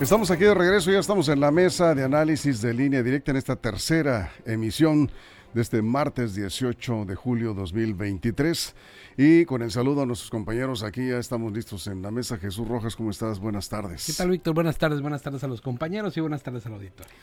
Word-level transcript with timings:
Estamos 0.00 0.30
aquí 0.30 0.44
de 0.44 0.52
regreso, 0.52 0.90
ya 0.90 0.98
estamos 0.98 1.26
en 1.30 1.40
la 1.40 1.50
mesa 1.50 1.94
de 1.94 2.04
análisis 2.04 2.60
de 2.60 2.74
línea 2.74 3.02
directa 3.02 3.30
en 3.30 3.38
esta 3.38 3.56
tercera 3.56 4.30
emisión 4.44 5.10
de 5.54 5.62
este 5.62 5.80
martes 5.80 6.34
18 6.34 7.06
de 7.06 7.14
julio 7.14 7.54
2023. 7.54 8.74
Y 9.16 9.46
con 9.46 9.62
el 9.62 9.70
saludo 9.70 10.02
a 10.02 10.06
nuestros 10.06 10.30
compañeros, 10.30 10.82
aquí 10.82 11.08
ya 11.08 11.16
estamos 11.16 11.50
listos 11.50 11.86
en 11.86 12.02
la 12.02 12.10
mesa. 12.10 12.36
Jesús 12.36 12.68
Rojas, 12.68 12.94
¿cómo 12.94 13.10
estás? 13.10 13.40
Buenas 13.40 13.70
tardes. 13.70 14.04
¿Qué 14.04 14.12
tal, 14.12 14.28
Víctor? 14.28 14.52
Buenas 14.54 14.76
tardes, 14.76 15.00
buenas 15.00 15.22
tardes 15.22 15.42
a 15.44 15.48
los 15.48 15.62
compañeros 15.62 16.14
y 16.18 16.20
buenas 16.20 16.42
tardes 16.42 16.66
al 16.66 16.74
auditorio 16.74 17.14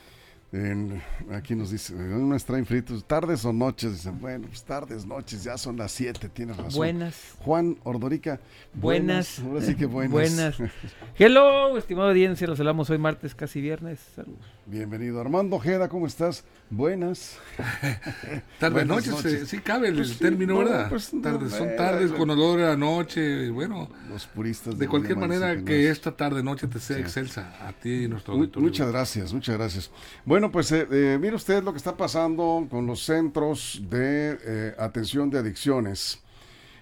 aquí 1.32 1.56
nos 1.56 1.72
dice, 1.72 1.96
unas 1.96 2.46
traen 2.46 2.66
fritos, 2.66 3.04
tardes 3.06 3.44
o 3.44 3.52
noches, 3.52 3.94
dicen, 3.94 4.20
bueno, 4.20 4.48
pues 4.48 4.64
tardes, 4.64 5.04
noches, 5.06 5.44
ya 5.44 5.58
son 5.58 5.78
las 5.78 5.92
7, 5.94 6.30
tienes 6.30 6.58
razón. 6.58 6.76
Buenas. 6.76 7.16
Juan 7.40 7.78
Ordorica, 7.84 8.40
buenas. 8.74 9.40
Buenas. 9.40 9.40
Ahora 9.40 9.62
sí 9.62 9.76
que 9.76 9.88
buenas. 9.88 10.12
Buenas. 10.12 10.58
Hello, 11.18 11.76
estimado 11.78 12.10
audiencia, 12.10 12.46
los 12.46 12.60
hablamos 12.60 12.90
hoy 12.92 13.00
martes, 13.00 13.34
casi 13.34 13.62
viernes. 13.62 14.00
Saludos. 14.16 14.46
Bienvenido. 14.66 15.20
Armando 15.20 15.56
Ojeda, 15.56 15.90
¿cómo 15.90 16.08
estás? 16.08 16.46
Buenas. 16.70 17.38
tardes, 18.60 18.86
noches, 18.86 19.48
sí 19.48 19.58
cabe 19.58 19.90
el 19.90 19.96
pues 19.96 20.18
término, 20.18 20.60
¿verdad? 20.60 20.88
Pues 20.90 21.12
tardes, 21.22 21.52
son 21.52 21.76
tardes 21.76 22.12
con 22.12 22.30
olor 22.30 22.62
a 22.62 22.70
la 22.70 22.78
noche, 22.78 23.50
bueno. 23.50 23.90
Los 24.10 24.26
puristas. 24.28 24.78
De, 24.78 24.88
cualquier 24.88 25.18
manera 25.18 25.64
que, 25.64 25.90
esta 25.90 26.16
tarde, 26.16 26.44
noche 26.44 26.68
te 26.68 26.80
sea 26.80 26.98
excelsa 26.98 27.54
a 27.68 27.74
ti 27.74 28.04
y 28.04 28.08
nuestro 28.08 28.36
auditorio. 28.36 28.68
Muchas 28.68 28.90
gracias, 28.90 29.34
muchas 29.34 29.58
gracias. 29.58 29.92
Bueno, 30.24 30.43
bueno, 30.44 30.52
pues 30.52 30.74
eh, 30.74 30.86
eh, 30.92 31.18
mire 31.22 31.38
usted 31.38 31.64
lo 31.64 31.72
que 31.72 31.78
está 31.78 31.96
pasando 31.96 32.68
con 32.70 32.86
los 32.86 33.02
centros 33.06 33.82
de 33.90 34.38
eh, 34.44 34.76
atención 34.78 35.30
de 35.30 35.40
adicciones. 35.40 36.22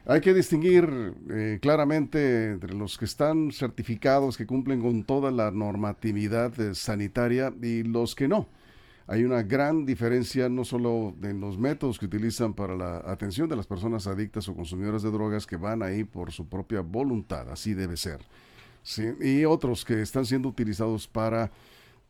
Hay 0.08 0.20
que 0.20 0.34
distinguir 0.34 1.60
claramente 1.62 2.54
entre 2.54 2.74
los 2.74 2.98
que 2.98 3.06
están 3.06 3.52
certificados, 3.52 4.36
que 4.36 4.48
cumplen 4.48 4.82
con 4.82 5.04
toda 5.04 5.30
la 5.30 5.52
normatividad 5.52 6.52
sanitaria 6.74 7.54
y 7.62 7.84
los 7.84 8.16
que 8.16 8.28
no. 8.28 8.48
Hay 9.06 9.26
una 9.26 9.44
gran 9.44 9.86
diferencia 9.86 10.50
no 10.50 10.66
solo 10.66 11.14
en 11.22 11.40
los 11.40 11.60
métodos 11.60 12.00
que 12.00 12.08
utilizan 12.08 12.56
para 12.56 12.76
la 12.76 13.04
atención 13.06 13.48
de 13.48 13.58
las 13.58 13.68
personas 13.68 14.08
adictas 14.08 14.50
o 14.50 14.56
consumidoras 14.56 15.04
de 15.04 15.12
drogas 15.12 15.46
que 15.46 15.58
van 15.58 15.84
ahí 15.84 16.04
por 16.04 16.32
su 16.32 16.50
propia 16.50 16.82
voluntad, 16.82 17.48
así 17.52 17.76
debe 17.76 17.96
ser. 17.96 18.22
Y 19.22 19.46
otros 19.46 19.86
que 19.86 20.02
están 20.02 20.26
siendo 20.26 20.50
utilizados 20.50 21.08
para 21.08 21.52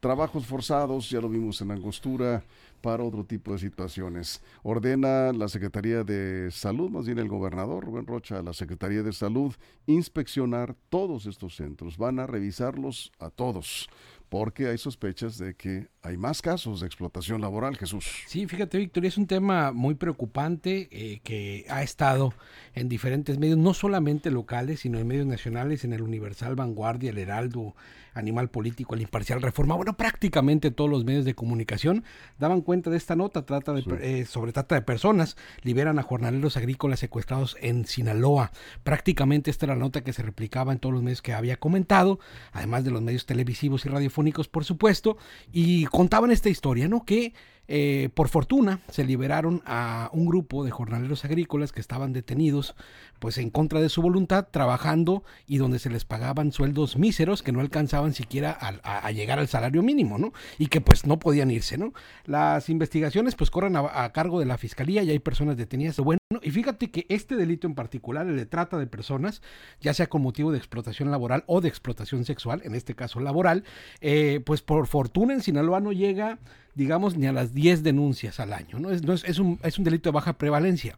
Trabajos 0.01 0.47
forzados, 0.47 1.09
ya 1.11 1.21
lo 1.21 1.29
vimos 1.29 1.61
en 1.61 1.69
Angostura, 1.69 2.43
para 2.81 3.03
otro 3.03 3.23
tipo 3.23 3.53
de 3.53 3.59
situaciones. 3.59 4.41
Ordena 4.63 5.31
la 5.31 5.47
Secretaría 5.47 6.03
de 6.03 6.49
Salud, 6.51 6.89
más 6.89 7.05
bien 7.05 7.19
el 7.19 7.27
gobernador 7.27 7.85
Rubén 7.85 8.07
Rocha, 8.07 8.41
la 8.41 8.53
Secretaría 8.53 9.03
de 9.03 9.13
Salud, 9.13 9.53
inspeccionar 9.85 10.75
todos 10.89 11.27
estos 11.27 11.55
centros. 11.55 11.97
Van 11.97 12.19
a 12.19 12.25
revisarlos 12.25 13.11
a 13.19 13.29
todos 13.29 13.89
porque 14.31 14.69
hay 14.69 14.77
sospechas 14.77 15.37
de 15.37 15.55
que 15.55 15.89
hay 16.01 16.15
más 16.15 16.41
casos 16.41 16.79
de 16.79 16.87
explotación 16.87 17.41
laboral, 17.41 17.75
Jesús. 17.75 18.05
Sí, 18.27 18.47
fíjate, 18.47 18.77
Víctor, 18.77 19.05
es 19.05 19.17
un 19.17 19.27
tema 19.27 19.73
muy 19.73 19.95
preocupante 19.95 20.87
eh, 20.89 21.19
que 21.21 21.65
ha 21.69 21.83
estado 21.83 22.33
en 22.73 22.87
diferentes 22.87 23.37
medios, 23.37 23.57
no 23.57 23.73
solamente 23.73 24.31
locales, 24.31 24.79
sino 24.79 24.99
en 24.99 25.07
medios 25.07 25.25
nacionales, 25.27 25.83
en 25.83 25.91
el 25.91 26.01
Universal, 26.01 26.55
Vanguardia, 26.55 27.09
el 27.09 27.17
Heraldo, 27.17 27.75
Animal 28.13 28.49
Político, 28.49 28.95
el 28.95 29.01
Imparcial 29.01 29.41
Reforma, 29.41 29.75
bueno, 29.75 29.95
prácticamente 29.95 30.71
todos 30.71 30.89
los 30.89 31.05
medios 31.05 31.25
de 31.25 31.35
comunicación 31.35 32.03
daban 32.39 32.61
cuenta 32.61 32.89
de 32.89 32.97
esta 32.97 33.15
nota, 33.15 33.45
trata 33.45 33.73
de, 33.73 33.83
eh, 34.01 34.25
sobre 34.25 34.51
trata 34.51 34.75
de 34.75 34.81
personas, 34.81 35.37
liberan 35.61 35.99
a 35.99 36.03
jornaleros 36.03 36.57
agrícolas 36.57 36.99
secuestrados 36.99 37.57
en 37.61 37.85
Sinaloa. 37.85 38.51
Prácticamente 38.83 39.51
esta 39.51 39.65
era 39.65 39.75
la 39.75 39.81
nota 39.81 40.03
que 40.03 40.13
se 40.13 40.23
replicaba 40.23 40.73
en 40.73 40.79
todos 40.79 40.93
los 40.93 41.03
medios 41.03 41.21
que 41.21 41.33
había 41.33 41.57
comentado, 41.57 42.19
además 42.51 42.83
de 42.83 42.91
los 42.91 43.01
medios 43.01 43.25
televisivos 43.25 43.85
y 43.85 43.89
radiofónicos, 43.89 44.47
por 44.47 44.65
supuesto, 44.65 45.17
y 45.51 45.85
contaban 45.85 46.31
esta 46.31 46.49
historia, 46.49 46.87
¿no? 46.87 47.05
Que 47.05 47.33
eh, 47.73 48.09
por 48.13 48.27
fortuna 48.27 48.81
se 48.89 49.05
liberaron 49.05 49.61
a 49.65 50.09
un 50.11 50.25
grupo 50.25 50.65
de 50.65 50.71
jornaleros 50.71 51.23
agrícolas 51.23 51.71
que 51.71 51.79
estaban 51.79 52.11
detenidos 52.11 52.75
pues 53.19 53.37
en 53.37 53.49
contra 53.49 53.79
de 53.79 53.87
su 53.87 54.01
voluntad 54.01 54.49
trabajando 54.51 55.23
y 55.47 55.55
donde 55.55 55.79
se 55.79 55.89
les 55.89 56.03
pagaban 56.03 56.51
sueldos 56.51 56.97
míseros 56.97 57.43
que 57.43 57.53
no 57.53 57.61
alcanzaban 57.61 58.13
siquiera 58.13 58.57
a, 58.59 59.11
llegar 59.11 59.39
al 59.39 59.47
salario 59.47 59.83
mínimo, 59.83 60.17
¿no? 60.17 60.33
Y 60.57 60.67
que 60.67 60.81
pues 60.81 61.05
no 61.05 61.17
podían 61.19 61.49
irse, 61.49 61.77
¿no? 61.77 61.93
Las 62.25 62.67
investigaciones 62.67 63.35
pues 63.35 63.49
corren 63.49 63.77
a, 63.77 64.11
cargo 64.11 64.41
de 64.41 64.47
la 64.47 64.57
fiscalía 64.57 65.03
y 65.03 65.11
hay 65.11 65.19
personas 65.19 65.55
detenidas. 65.55 65.97
Bueno, 65.97 66.19
y 66.41 66.51
fíjate 66.51 66.91
que 66.91 67.05
este 67.07 67.37
delito 67.37 67.67
en 67.67 67.75
particular, 67.75 68.27
el 68.27 68.35
de 68.35 68.47
trata 68.47 68.79
de 68.79 68.87
personas, 68.87 69.41
ya 69.79 69.93
sea 69.93 70.07
con 70.07 70.23
motivo 70.23 70.51
de 70.51 70.57
explotación 70.57 71.09
laboral 71.09 71.45
o 71.47 71.61
de 71.61 71.69
explotación 71.69 72.25
sexual, 72.25 72.61
en 72.65 72.75
este 72.75 72.95
caso 72.95 73.21
laboral, 73.21 73.63
eh, 74.01 74.41
pues 74.45 74.61
por 74.61 74.87
fortuna 74.87 75.33
en 75.33 75.41
Sinaloa 75.41 75.79
no 75.79 75.93
llega 75.93 76.39
digamos, 76.75 77.17
ni 77.17 77.27
a 77.27 77.33
las 77.33 77.53
10 77.53 77.83
denuncias 77.83 78.39
al 78.39 78.53
año. 78.53 78.79
¿no? 78.79 78.91
Es, 78.91 79.01
es, 79.23 79.39
un, 79.39 79.59
es 79.63 79.77
un 79.77 79.83
delito 79.83 80.09
de 80.09 80.13
baja 80.13 80.37
prevalencia. 80.37 80.97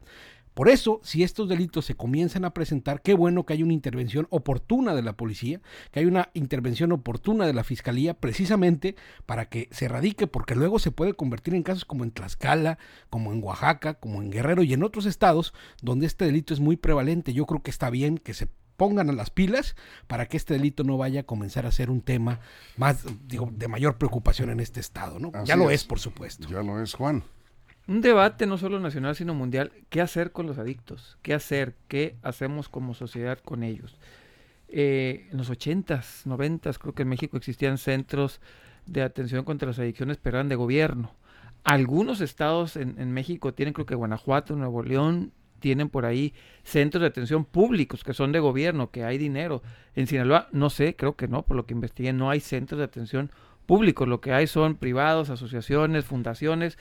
Por 0.53 0.69
eso, 0.69 1.01
si 1.03 1.23
estos 1.23 1.49
delitos 1.49 1.85
se 1.85 1.95
comienzan 1.95 2.45
a 2.45 2.53
presentar, 2.53 3.01
qué 3.01 3.15
bueno 3.15 3.43
que 3.43 3.53
hay 3.53 3.63
una 3.63 3.73
intervención 3.73 4.27
oportuna 4.29 4.93
de 4.93 5.01
la 5.01 5.13
policía, 5.13 5.61
que 5.91 5.99
hay 5.99 6.05
una 6.05 6.29
intervención 6.35 6.91
oportuna 6.91 7.47
de 7.47 7.53
la 7.53 7.63
fiscalía, 7.63 8.13
precisamente 8.13 8.95
para 9.25 9.49
que 9.49 9.67
se 9.71 9.85
erradique, 9.85 10.27
porque 10.27 10.53
luego 10.53 10.77
se 10.77 10.91
puede 10.91 11.15
convertir 11.15 11.55
en 11.55 11.63
casos 11.63 11.85
como 11.85 12.03
en 12.03 12.11
Tlaxcala, 12.11 12.77
como 13.09 13.33
en 13.33 13.43
Oaxaca, 13.43 13.95
como 13.95 14.21
en 14.21 14.29
Guerrero 14.29 14.61
y 14.61 14.73
en 14.73 14.83
otros 14.83 15.07
estados 15.07 15.55
donde 15.81 16.05
este 16.05 16.25
delito 16.25 16.53
es 16.53 16.59
muy 16.59 16.77
prevalente. 16.77 17.33
Yo 17.33 17.47
creo 17.47 17.63
que 17.63 17.71
está 17.71 17.89
bien 17.89 18.19
que 18.19 18.35
se 18.35 18.47
pongan 18.83 19.09
a 19.09 19.13
las 19.13 19.29
pilas 19.29 19.77
para 20.07 20.25
que 20.25 20.35
este 20.35 20.55
delito 20.55 20.83
no 20.83 20.97
vaya 20.97 21.21
a 21.21 21.23
comenzar 21.23 21.65
a 21.65 21.71
ser 21.71 21.89
un 21.89 22.01
tema 22.01 22.41
más, 22.75 23.05
digo, 23.29 23.49
de 23.49 23.69
mayor 23.69 23.97
preocupación 23.97 24.49
en 24.49 24.59
este 24.59 24.81
estado, 24.81 25.19
¿no? 25.19 25.31
ya 25.45 25.55
lo 25.55 25.71
es, 25.71 25.85
por 25.85 25.99
supuesto. 25.99 26.49
Ya 26.49 26.61
lo 26.61 26.83
es, 26.83 26.93
Juan. 26.93 27.23
Un 27.87 28.01
debate 28.01 28.45
no 28.45 28.57
solo 28.57 28.81
nacional, 28.81 29.15
sino 29.15 29.33
mundial. 29.33 29.71
¿Qué 29.87 30.01
hacer 30.01 30.33
con 30.33 30.47
los 30.47 30.57
adictos? 30.57 31.17
¿Qué 31.21 31.33
hacer? 31.33 31.77
¿Qué 31.87 32.17
hacemos 32.23 32.67
como 32.67 32.93
sociedad 32.93 33.39
con 33.39 33.63
ellos? 33.63 33.97
Eh, 34.67 35.29
en 35.31 35.37
los 35.37 35.49
80s, 35.49 36.25
90s, 36.25 36.77
creo 36.77 36.93
que 36.93 37.03
en 37.03 37.09
México 37.09 37.37
existían 37.37 37.77
centros 37.77 38.41
de 38.85 39.01
atención 39.01 39.45
contra 39.45 39.69
las 39.69 39.79
adicciones, 39.79 40.17
pero 40.17 40.39
eran 40.39 40.49
de 40.49 40.55
gobierno. 40.55 41.15
Algunos 41.63 42.19
estados 42.19 42.75
en, 42.75 42.99
en 42.99 43.13
México 43.13 43.53
tienen, 43.53 43.73
creo 43.73 43.85
que 43.85 43.95
Guanajuato, 43.95 44.57
Nuevo 44.57 44.83
León, 44.83 45.31
tienen 45.63 45.87
por 45.87 46.05
ahí 46.05 46.33
centros 46.63 46.99
de 46.99 47.07
atención 47.07 47.45
públicos 47.45 48.03
que 48.03 48.13
son 48.13 48.33
de 48.33 48.41
gobierno, 48.41 48.91
que 48.91 49.05
hay 49.05 49.17
dinero. 49.17 49.63
En 49.95 50.07
Sinaloa, 50.07 50.49
no 50.51 50.69
sé, 50.69 50.97
creo 50.97 51.15
que 51.15 51.29
no, 51.29 51.43
por 51.43 51.55
lo 51.55 51.65
que 51.65 51.73
investigué, 51.73 52.11
no 52.11 52.29
hay 52.29 52.41
centros 52.41 52.79
de 52.79 52.83
atención 52.83 53.31
públicos, 53.65 54.05
lo 54.05 54.19
que 54.19 54.33
hay 54.33 54.45
son 54.45 54.75
privados, 54.75 55.29
asociaciones, 55.29 56.03
fundaciones, 56.03 56.77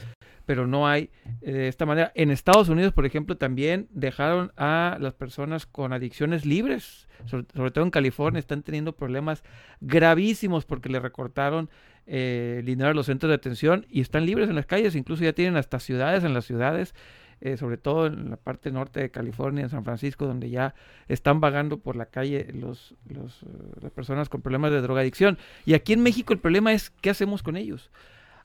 pero 0.46 0.66
no 0.66 0.88
hay 0.88 1.10
eh, 1.42 1.52
de 1.52 1.68
esta 1.68 1.86
manera. 1.86 2.10
En 2.16 2.32
Estados 2.32 2.68
Unidos, 2.68 2.92
por 2.92 3.06
ejemplo, 3.06 3.36
también 3.36 3.86
dejaron 3.92 4.50
a 4.56 4.98
las 5.00 5.14
personas 5.14 5.64
con 5.64 5.92
adicciones 5.92 6.44
libres, 6.44 7.06
sobre, 7.26 7.70
todo 7.70 7.84
en 7.84 7.92
California, 7.92 8.40
están 8.40 8.64
teniendo 8.64 8.96
problemas 8.96 9.44
gravísimos 9.80 10.64
porque 10.64 10.88
le 10.88 10.98
recortaron 10.98 11.70
eh, 12.08 12.56
el 12.58 12.66
dinero 12.66 12.90
a 12.90 12.94
los 12.94 13.06
centros 13.06 13.28
de 13.28 13.36
atención 13.36 13.86
y 13.88 14.00
están 14.00 14.26
libres 14.26 14.48
en 14.48 14.56
las 14.56 14.66
calles, 14.66 14.96
incluso 14.96 15.22
ya 15.22 15.34
tienen 15.34 15.56
hasta 15.56 15.78
ciudades 15.78 16.24
en 16.24 16.34
las 16.34 16.46
ciudades 16.46 16.96
eh, 17.44 17.56
sobre 17.56 17.76
todo 17.76 18.06
en 18.06 18.30
la 18.30 18.36
parte 18.36 18.70
norte 18.70 19.00
de 19.00 19.10
California, 19.10 19.64
en 19.64 19.68
San 19.68 19.84
Francisco, 19.84 20.26
donde 20.26 20.48
ya 20.48 20.76
están 21.08 21.40
vagando 21.40 21.78
por 21.78 21.96
la 21.96 22.06
calle 22.06 22.46
los, 22.54 22.94
los, 23.08 23.42
eh, 23.42 23.46
las 23.80 23.90
personas 23.90 24.28
con 24.28 24.42
problemas 24.42 24.70
de 24.70 24.80
drogadicción. 24.80 25.38
Y 25.66 25.74
aquí 25.74 25.92
en 25.92 26.04
México 26.04 26.32
el 26.32 26.38
problema 26.38 26.72
es 26.72 26.90
qué 26.90 27.10
hacemos 27.10 27.42
con 27.42 27.56
ellos. 27.56 27.90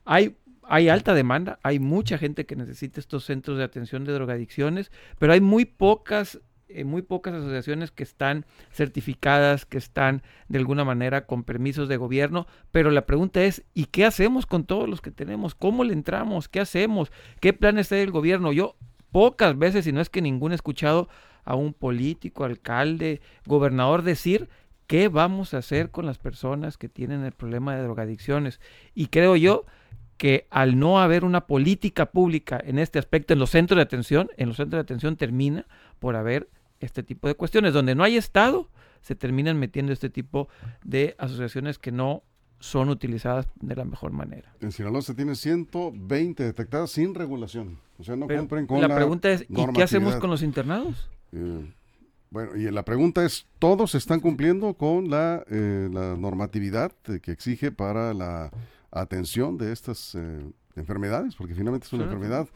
Hay 0.04 0.36
hay 0.70 0.90
alta 0.90 1.14
demanda, 1.14 1.58
hay 1.62 1.78
mucha 1.78 2.18
gente 2.18 2.44
que 2.44 2.54
necesita 2.54 3.00
estos 3.00 3.24
centros 3.24 3.56
de 3.56 3.64
atención 3.64 4.04
de 4.04 4.12
drogadicciones, 4.12 4.92
pero 5.18 5.32
hay 5.32 5.40
muy 5.40 5.64
pocas, 5.64 6.40
eh, 6.68 6.84
muy 6.84 7.02
pocas 7.02 7.34
asociaciones 7.34 7.90
que 7.90 8.02
están 8.02 8.44
certificadas, 8.70 9.64
que 9.64 9.78
están 9.78 10.22
de 10.48 10.58
alguna 10.58 10.84
manera 10.84 11.26
con 11.26 11.44
permisos 11.44 11.88
de 11.88 11.96
gobierno. 11.96 12.46
Pero 12.70 12.90
la 12.90 13.06
pregunta 13.06 13.42
es, 13.42 13.64
¿y 13.74 13.86
qué 13.86 14.04
hacemos 14.04 14.46
con 14.46 14.64
todos 14.64 14.88
los 14.88 15.00
que 15.00 15.10
tenemos? 15.10 15.54
¿Cómo 15.54 15.84
le 15.84 15.92
entramos? 15.92 16.48
¿Qué 16.48 16.60
hacemos? 16.60 17.10
¿Qué 17.40 17.52
planes 17.52 17.90
hay 17.92 18.00
el 18.00 18.10
gobierno? 18.10 18.52
Yo 18.52 18.76
pocas 19.10 19.56
veces, 19.58 19.84
si 19.84 19.92
no 19.92 20.00
es 20.00 20.10
que 20.10 20.22
ninguno 20.22 20.54
he 20.54 20.56
escuchado 20.56 21.08
a 21.44 21.54
un 21.54 21.72
político, 21.72 22.44
alcalde, 22.44 23.22
gobernador 23.46 24.02
decir 24.02 24.48
qué 24.86 25.08
vamos 25.08 25.54
a 25.54 25.58
hacer 25.58 25.90
con 25.90 26.06
las 26.06 26.18
personas 26.18 26.76
que 26.76 26.88
tienen 26.88 27.24
el 27.24 27.32
problema 27.32 27.74
de 27.74 27.82
drogadicciones. 27.82 28.60
Y 28.94 29.06
creo 29.06 29.36
yo 29.36 29.64
que 30.18 30.46
al 30.50 30.78
no 30.78 31.00
haber 31.00 31.24
una 31.24 31.46
política 31.46 32.06
pública 32.06 32.60
en 32.62 32.78
este 32.78 32.98
aspecto 32.98 33.32
en 33.32 33.38
los 33.38 33.50
centros 33.50 33.76
de 33.76 33.82
atención, 33.82 34.28
en 34.36 34.48
los 34.48 34.56
centros 34.56 34.78
de 34.78 34.82
atención 34.82 35.16
termina 35.16 35.64
por 36.00 36.16
haber 36.16 36.48
este 36.80 37.02
tipo 37.02 37.28
de 37.28 37.34
cuestiones. 37.34 37.74
Donde 37.74 37.94
no 37.94 38.04
hay 38.04 38.16
Estado, 38.16 38.68
se 39.00 39.14
terminan 39.14 39.58
metiendo 39.58 39.92
este 39.92 40.10
tipo 40.10 40.48
de 40.84 41.14
asociaciones 41.18 41.78
que 41.78 41.92
no 41.92 42.22
son 42.60 42.88
utilizadas 42.88 43.46
de 43.60 43.76
la 43.76 43.84
mejor 43.84 44.12
manera. 44.12 44.52
En 44.60 44.72
Sinaloa 44.72 45.02
se 45.02 45.14
tiene 45.14 45.34
120 45.34 46.42
detectadas 46.42 46.90
sin 46.90 47.14
regulación. 47.14 47.78
O 47.98 48.04
sea, 48.04 48.16
no 48.16 48.26
compren 48.26 48.66
con 48.66 48.80
la, 48.80 48.88
la 48.88 48.96
pregunta 48.96 49.30
es, 49.30 49.46
¿y 49.48 49.72
qué 49.74 49.82
hacemos 49.82 50.16
con 50.16 50.30
los 50.30 50.42
internados? 50.42 51.08
Eh, 51.32 51.72
bueno, 52.30 52.56
y 52.56 52.70
la 52.70 52.84
pregunta 52.84 53.24
es, 53.24 53.46
¿todos 53.58 53.94
están 53.94 54.20
cumpliendo 54.20 54.74
con 54.74 55.08
la, 55.08 55.44
eh, 55.48 55.88
la 55.90 56.16
normatividad 56.16 56.92
que 57.22 57.30
exige 57.30 57.72
para 57.72 58.12
la 58.12 58.50
atención 58.90 59.56
de 59.56 59.72
estas 59.72 60.14
eh, 60.14 60.44
enfermedades? 60.76 61.34
Porque 61.36 61.54
finalmente 61.54 61.86
es 61.86 61.92
una 61.92 62.04
enfermedad. 62.04 62.48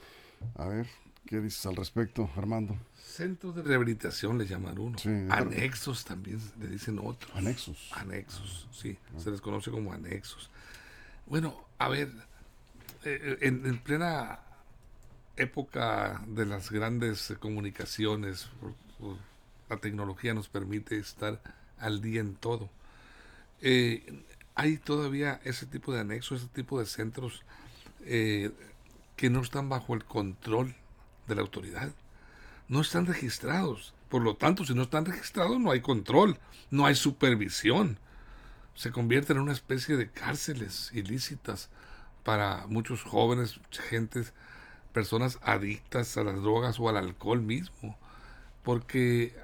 A 0.56 0.66
ver, 0.66 0.86
¿qué 1.26 1.40
dices 1.40 1.64
al 1.66 1.76
respecto, 1.76 2.28
Armando? 2.36 2.76
Centros 3.12 3.54
de 3.54 3.62
rehabilitación 3.62 4.38
le 4.38 4.46
llaman 4.46 4.78
uno. 4.78 4.96
anexos 5.30 6.02
también 6.02 6.40
le 6.58 6.66
dicen 6.66 6.98
otros. 6.98 7.30
Anexos. 7.36 7.90
Anexos, 7.92 8.66
sí. 8.72 8.96
Ah. 9.14 9.20
Se 9.20 9.30
les 9.30 9.42
conoce 9.42 9.70
como 9.70 9.92
anexos. 9.92 10.48
Bueno, 11.26 11.54
a 11.76 11.90
ver, 11.90 12.10
eh, 13.04 13.36
en, 13.42 13.78
plena 13.80 14.38
época 15.36 16.22
de 16.26 16.46
las 16.46 16.70
grandes 16.70 17.34
comunicaciones, 17.38 18.48
la 19.68 19.76
tecnología 19.76 20.32
nos 20.32 20.48
permite 20.48 20.96
estar 20.96 21.38
al 21.78 22.00
día 22.00 22.22
en 22.22 22.34
todo. 22.34 22.70
Eh, 23.60 24.24
hay 24.54 24.78
todavía 24.78 25.38
ese 25.44 25.66
tipo 25.66 25.92
de 25.92 26.00
anexos, 26.00 26.40
ese 26.40 26.50
tipo 26.50 26.80
de 26.80 26.86
centros 26.86 27.42
eh, 28.06 28.52
que 29.16 29.28
no 29.28 29.42
están 29.42 29.68
bajo 29.68 29.92
el 29.92 30.02
control 30.02 30.74
de 31.28 31.34
la 31.34 31.42
autoridad 31.42 31.92
no 32.68 32.80
están 32.80 33.06
registrados. 33.06 33.94
Por 34.08 34.22
lo 34.22 34.36
tanto, 34.36 34.64
si 34.64 34.74
no 34.74 34.82
están 34.82 35.04
registrados, 35.04 35.58
no 35.58 35.70
hay 35.70 35.80
control, 35.80 36.38
no 36.70 36.86
hay 36.86 36.94
supervisión. 36.94 37.98
Se 38.74 38.90
convierten 38.90 39.36
en 39.36 39.42
una 39.44 39.52
especie 39.52 39.96
de 39.96 40.10
cárceles 40.10 40.90
ilícitas 40.92 41.70
para 42.22 42.66
muchos 42.66 43.02
jóvenes, 43.02 43.60
gentes, 43.70 44.32
personas 44.92 45.38
adictas 45.42 46.16
a 46.16 46.24
las 46.24 46.36
drogas 46.36 46.78
o 46.78 46.88
al 46.88 46.96
alcohol 46.96 47.40
mismo. 47.40 47.98
Porque 48.62 49.34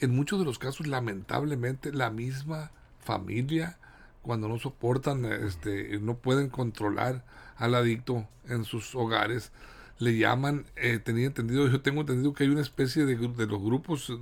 en 0.00 0.10
muchos 0.14 0.38
de 0.38 0.44
los 0.44 0.58
casos, 0.58 0.86
lamentablemente, 0.86 1.92
la 1.92 2.10
misma 2.10 2.70
familia, 3.00 3.78
cuando 4.22 4.48
no 4.48 4.58
soportan, 4.58 5.24
este, 5.24 5.98
no 6.00 6.16
pueden 6.16 6.50
controlar 6.50 7.24
al 7.56 7.74
adicto 7.74 8.26
en 8.48 8.64
sus 8.64 8.94
hogares, 8.94 9.52
le 9.98 10.16
llaman, 10.16 10.66
eh, 10.76 10.98
tenía 10.98 11.26
entendido, 11.26 11.68
yo 11.68 11.80
tengo 11.80 12.02
entendido 12.02 12.34
que 12.34 12.44
hay 12.44 12.50
una 12.50 12.60
especie 12.60 13.04
de, 13.04 13.16
de 13.16 13.46
los 13.46 13.62
grupos 13.62 14.12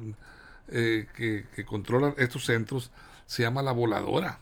eh, 0.68 1.06
que, 1.14 1.64
controlan 1.64 2.14
estos 2.16 2.46
centros, 2.46 2.90
se 3.26 3.42
llama 3.42 3.62
la 3.62 3.72
voladora. 3.72 4.38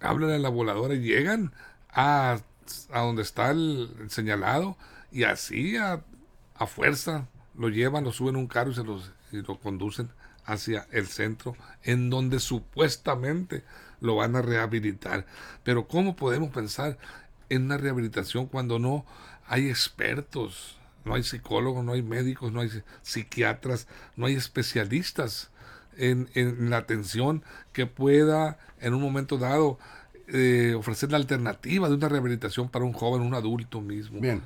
Hablan 0.00 0.30
a 0.30 0.38
la 0.38 0.48
voladora 0.48 0.94
y 0.94 1.00
llegan 1.00 1.52
a, 1.90 2.38
a 2.92 3.00
donde 3.00 3.22
está 3.22 3.50
el, 3.50 3.90
señalado 4.08 4.76
y 5.12 5.24
así 5.24 5.76
a, 5.76 6.02
a, 6.54 6.66
fuerza 6.66 7.28
lo 7.56 7.68
llevan, 7.68 8.04
lo 8.04 8.12
suben 8.12 8.36
a 8.36 8.38
un 8.38 8.46
carro 8.46 8.70
y 8.70 8.74
se 8.74 8.84
los, 8.84 9.12
y 9.32 9.42
lo 9.42 9.58
conducen 9.58 10.10
hacia 10.44 10.86
el 10.90 11.06
centro 11.06 11.54
en 11.82 12.10
donde 12.10 12.40
supuestamente 12.40 13.62
lo 14.00 14.16
van 14.16 14.36
a 14.36 14.42
rehabilitar. 14.42 15.26
Pero 15.62 15.86
¿cómo 15.86 16.16
podemos 16.16 16.50
pensar 16.50 16.98
en 17.48 17.64
una 17.64 17.76
rehabilitación 17.76 18.46
cuando 18.46 18.78
no 18.78 19.04
hay 19.50 19.68
expertos, 19.68 20.78
no 21.04 21.14
hay 21.14 21.24
psicólogos, 21.24 21.84
no 21.84 21.92
hay 21.92 22.02
médicos, 22.02 22.52
no 22.52 22.60
hay 22.60 22.70
psiquiatras, 23.02 23.88
no 24.16 24.26
hay 24.26 24.34
especialistas 24.34 25.50
en, 25.96 26.28
la 26.70 26.76
atención 26.76 27.42
que 27.72 27.84
pueda 27.86 28.58
en 28.80 28.94
un 28.94 29.02
momento 29.02 29.38
dado 29.38 29.76
eh, 30.28 30.74
ofrecer 30.78 31.10
la 31.10 31.16
alternativa 31.16 31.88
de 31.88 31.96
una 31.96 32.08
rehabilitación 32.08 32.68
para 32.68 32.84
un 32.84 32.92
joven, 32.92 33.22
un 33.22 33.34
adulto 33.34 33.80
mismo. 33.80 34.20
Bien. 34.20 34.40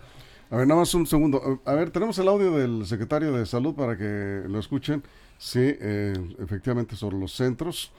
A 0.51 0.57
ver, 0.57 0.67
nada 0.67 0.81
más 0.81 0.95
un 0.95 1.07
segundo. 1.07 1.61
A 1.67 1.75
ver, 1.75 1.91
tenemos 1.91 2.19
el 2.19 2.27
audio 2.27 2.57
del 2.57 2.87
secretario 2.87 3.31
de 3.33 3.45
Salud 3.45 3.75
para 3.75 3.99
que 3.99 4.45
lo 4.49 4.59
escuchen. 4.59 5.03
Sí, 5.37 5.61
eh, 5.61 6.15
efectivamente, 6.39 6.97
sobre 6.97 7.19
los 7.19 7.35
centros. 7.35 7.93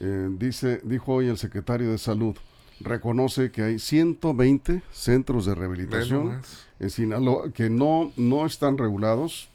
Eh, 0.00 0.28
dice, 0.30 0.80
dijo 0.84 1.12
hoy 1.12 1.28
el 1.28 1.36
secretario 1.36 1.90
de 1.90 1.98
Salud 1.98 2.34
reconoce 2.80 3.50
que 3.50 3.62
hay 3.62 3.78
120 3.78 4.82
centros 4.90 5.46
de 5.46 5.54
rehabilitación 5.54 6.42
en 6.78 6.90
Sinaloa 6.90 7.52
que 7.52 7.70
no, 7.70 8.12
no 8.16 8.46
están 8.46 8.78
regulados, 8.78 9.48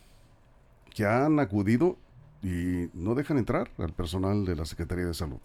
que 0.93 1.05
han 1.05 1.39
acudido 1.39 1.97
y 2.43 2.89
no 2.93 3.15
dejan 3.15 3.37
entrar 3.37 3.69
al 3.77 3.93
personal 3.93 4.45
de 4.45 4.55
la 4.55 4.65
Secretaría 4.65 5.05
de 5.05 5.13
Salud. 5.13 5.37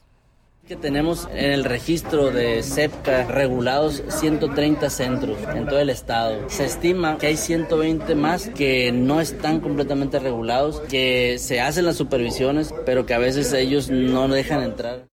Que 0.66 0.74
tenemos 0.74 1.28
en 1.30 1.52
el 1.52 1.64
registro 1.64 2.32
de 2.32 2.64
CEPCA 2.64 3.26
regulados 3.26 4.02
130 4.08 4.90
centros 4.90 5.38
en 5.54 5.66
todo 5.66 5.78
el 5.78 5.90
estado. 5.90 6.50
Se 6.50 6.64
estima 6.64 7.18
que 7.18 7.28
hay 7.28 7.36
120 7.36 8.16
más 8.16 8.48
que 8.48 8.90
no 8.90 9.20
están 9.20 9.60
completamente 9.60 10.18
regulados, 10.18 10.80
que 10.88 11.38
se 11.38 11.60
hacen 11.60 11.84
las 11.84 11.94
supervisiones, 11.94 12.74
pero 12.84 13.06
que 13.06 13.14
a 13.14 13.18
veces 13.18 13.52
ellos 13.52 13.90
no 13.90 14.26
dejan 14.26 14.64
entrar. 14.64 15.06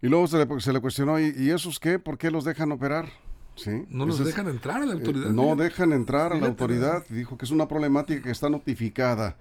Y 0.00 0.08
luego 0.08 0.26
se 0.26 0.44
le, 0.44 0.60
se 0.60 0.72
le 0.72 0.80
cuestionó, 0.80 1.18
¿y, 1.18 1.50
esos 1.50 1.80
qué? 1.80 1.98
¿Por 1.98 2.18
qué 2.18 2.30
los 2.30 2.44
dejan 2.44 2.70
operar? 2.72 3.08
¿Sí? 3.56 3.84
No 3.88 4.06
los 4.06 4.24
dejan 4.24 4.48
entrar 4.48 4.82
a 4.82 4.86
la 4.86 4.92
autoridad. 4.92 5.30
Eh, 5.30 5.32
no 5.32 5.56
dejan 5.56 5.92
entrar 5.92 6.32
a 6.32 6.38
la 6.38 6.46
autoridad. 6.46 7.04
Dijo 7.08 7.36
que 7.36 7.44
es 7.44 7.50
una 7.50 7.66
problemática 7.66 8.22
que 8.22 8.30
está 8.30 8.48
notificada 8.48 9.36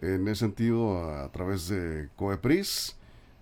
en 0.00 0.28
ese 0.28 0.40
sentido 0.40 1.10
a, 1.10 1.30
través 1.32 1.68
de 1.68 2.08
COEPRIS. 2.14 2.96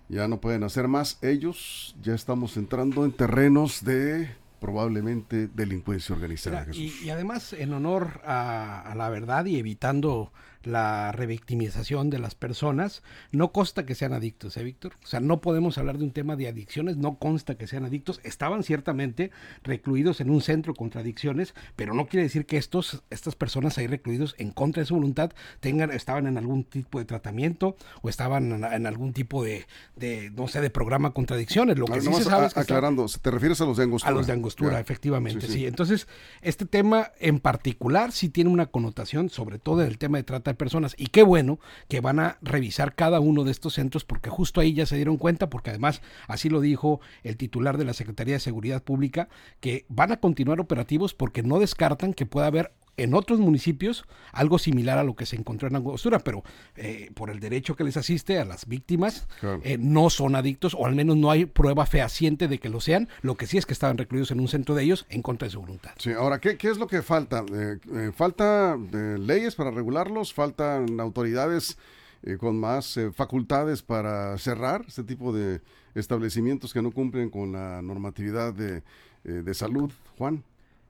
Ya 0.09 0.27
no 0.27 0.41
pueden 0.41 0.63
hacer 0.63 0.87
más. 0.87 1.19
Ellos 1.21 1.95
ya 2.01 2.15
estamos 2.15 2.57
entrando 2.57 3.05
en 3.05 3.11
terrenos 3.11 3.83
de 3.83 4.29
probablemente 4.59 5.47
delincuencia 5.53 6.15
organizada. 6.15 6.65
y, 6.73 7.09
además, 7.11 7.53
en 7.53 7.73
honor 7.73 8.21
a, 8.25 8.93
la 8.97 9.09
verdad 9.09 9.45
y 9.45 9.57
evitando 9.57 10.31
la 10.63 11.11
revictimización 11.11 12.09
de 12.09 12.19
las 12.19 12.35
personas, 12.35 13.03
no 13.31 13.51
consta 13.51 13.85
que 13.85 13.95
sean 13.95 14.13
adictos, 14.13 14.57
¿eh, 14.57 14.63
Víctor? 14.63 14.93
O 15.03 15.07
sea, 15.07 15.19
no 15.19 15.41
podemos 15.41 15.77
hablar 15.77 15.97
de 15.97 16.03
un 16.03 16.11
tema 16.11 16.35
de 16.35 16.47
adicciones, 16.47 16.97
no 16.97 17.17
consta 17.17 17.55
que 17.55 17.67
sean 17.67 17.85
adictos. 17.85 18.19
Estaban 18.23 18.63
ciertamente 18.63 19.31
recluidos 19.63 20.21
en 20.21 20.29
un 20.29 20.41
centro 20.41 20.73
contra 20.73 21.01
adicciones, 21.01 21.53
pero 21.75 21.93
no 21.93 22.07
quiere 22.07 22.23
decir 22.23 22.45
que 22.45 22.57
estos, 22.57 23.03
estas 23.09 23.35
personas 23.35 23.77
ahí 23.77 23.87
recluidos 23.87 24.35
en 24.37 24.51
contra 24.51 24.81
de 24.81 24.87
su 24.87 24.95
voluntad 24.95 25.31
tengan, 25.59 25.91
estaban 25.91 26.27
en 26.27 26.37
algún 26.37 26.63
tipo 26.63 26.99
de 26.99 27.05
tratamiento 27.05 27.77
o 28.01 28.09
estaban 28.09 28.63
en, 28.63 28.87
algún 28.87 29.13
tipo 29.13 29.43
de, 29.43 29.65
de, 29.95 30.31
no 30.31 30.47
sé, 30.47 30.61
de 30.61 30.69
programa 30.69 31.11
contra 31.11 31.35
adicciones. 31.35 31.77
Lo 31.77 31.85
que 31.85 32.01
sí 32.01 32.13
se 32.13 32.23
sabe 32.23 32.47
es 32.47 32.53
que 32.53 32.59
aclarando, 32.61 33.05
¿te 33.21 33.31
refieres 33.31 33.61
a 33.61 33.65
los 33.65 33.77
de 33.77 33.83
angostura? 33.83 34.11
A 34.11 34.15
los 34.15 34.27
de 34.27 34.33
angostura, 34.33 34.79
efectivamente, 34.79 35.47
sí, 35.47 35.65
Entonces, 35.65 36.07
este 36.41 36.65
tema 36.65 37.11
en 37.19 37.39
particular 37.39 38.11
sí 38.11 38.29
tiene 38.29 38.49
una 38.49 38.67
connotación, 38.67 39.29
sobre 39.29 39.59
todo 39.59 39.81
en 39.81 39.87
el 39.87 39.97
tema 39.97 40.17
de 40.17 40.23
trata 40.23 40.51
de 40.51 40.55
personas. 40.57 40.95
Y 40.97 41.07
qué 41.07 41.23
bueno 41.23 41.59
que 41.87 42.01
van 42.01 42.19
a 42.19 42.37
revisar 42.41 42.95
cada 42.95 43.19
uno 43.19 43.43
de 43.43 43.51
estos 43.51 43.75
centros 43.75 44.03
porque 44.03 44.29
justo 44.29 44.61
ahí 44.61 44.73
ya 44.73 44.85
se 44.85 44.95
dieron 44.95 45.17
cuenta, 45.17 45.49
porque 45.49 45.69
además 45.69 46.01
así 46.27 46.49
lo 46.49 46.61
dijo 46.61 46.99
el 47.23 47.37
titular 47.37 47.77
de 47.77 47.85
la 47.85 47.93
Secretaría 47.93 48.35
de 48.35 48.39
Seguridad 48.39 48.83
Pública, 48.83 49.29
que 49.59 49.85
van 49.89 50.11
a 50.11 50.19
continuar 50.19 50.59
operativos 50.59 51.13
porque 51.13 51.43
no 51.43 51.59
descartan 51.59 52.13
que 52.13 52.25
pueda 52.25 52.47
haber 52.47 52.73
en 52.97 53.13
otros 53.13 53.39
municipios 53.39 54.05
algo 54.33 54.57
similar 54.59 54.97
a 54.97 55.03
lo 55.03 55.15
que 55.15 55.25
se 55.25 55.35
encontró 55.35 55.67
en 55.67 55.75
Angostura, 55.75 56.19
pero 56.19 56.43
eh, 56.75 57.11
por 57.13 57.29
el 57.29 57.39
derecho 57.39 57.75
que 57.75 57.83
les 57.83 57.95
asiste 57.95 58.39
a 58.39 58.45
las 58.45 58.67
víctimas, 58.67 59.27
eh, 59.63 59.77
no 59.79 60.09
son 60.09 60.35
adictos, 60.35 60.73
o 60.73 60.85
al 60.85 60.95
menos 60.95 61.15
no 61.15 61.31
hay 61.31 61.45
prueba 61.45 61.85
fehaciente 61.85 62.47
de 62.47 62.57
que 62.57 62.69
lo 62.69 62.81
sean. 62.81 63.07
Lo 63.21 63.35
que 63.35 63.45
sí 63.45 63.57
es 63.57 63.65
que 63.65 63.73
estaban 63.73 63.97
recluidos 63.97 64.31
en 64.31 64.39
un 64.39 64.47
centro 64.47 64.75
de 64.75 64.83
ellos 64.83 65.05
en 65.09 65.21
contra 65.21 65.47
de 65.47 65.51
su 65.51 65.61
voluntad. 65.61 65.91
Sí, 65.97 66.11
ahora, 66.11 66.39
¿qué, 66.39 66.57
qué 66.57 66.69
es 66.69 66.77
lo 66.77 66.87
que 66.87 67.01
falta? 67.01 67.45
Eh, 67.53 68.11
¿Falta 68.13 68.77
leyes 68.77 69.55
para 69.55 69.71
regularlos? 69.71 70.33
¿Faltan 70.33 70.99
autoridades 70.99 71.77
con 72.39 72.59
más 72.59 72.99
facultades 73.13 73.83
para 73.83 74.37
cerrar 74.39 74.83
este 74.87 75.03
tipo 75.03 75.31
de 75.31 75.61
establecimientos 75.93 76.73
que 76.73 76.81
no 76.81 76.91
cumplen 76.91 77.29
con 77.29 77.51
la 77.53 77.81
normatividad 77.83 78.53
de, 78.53 78.81
de 79.23 79.53
salud? 79.53 79.91
Juan 80.17 80.43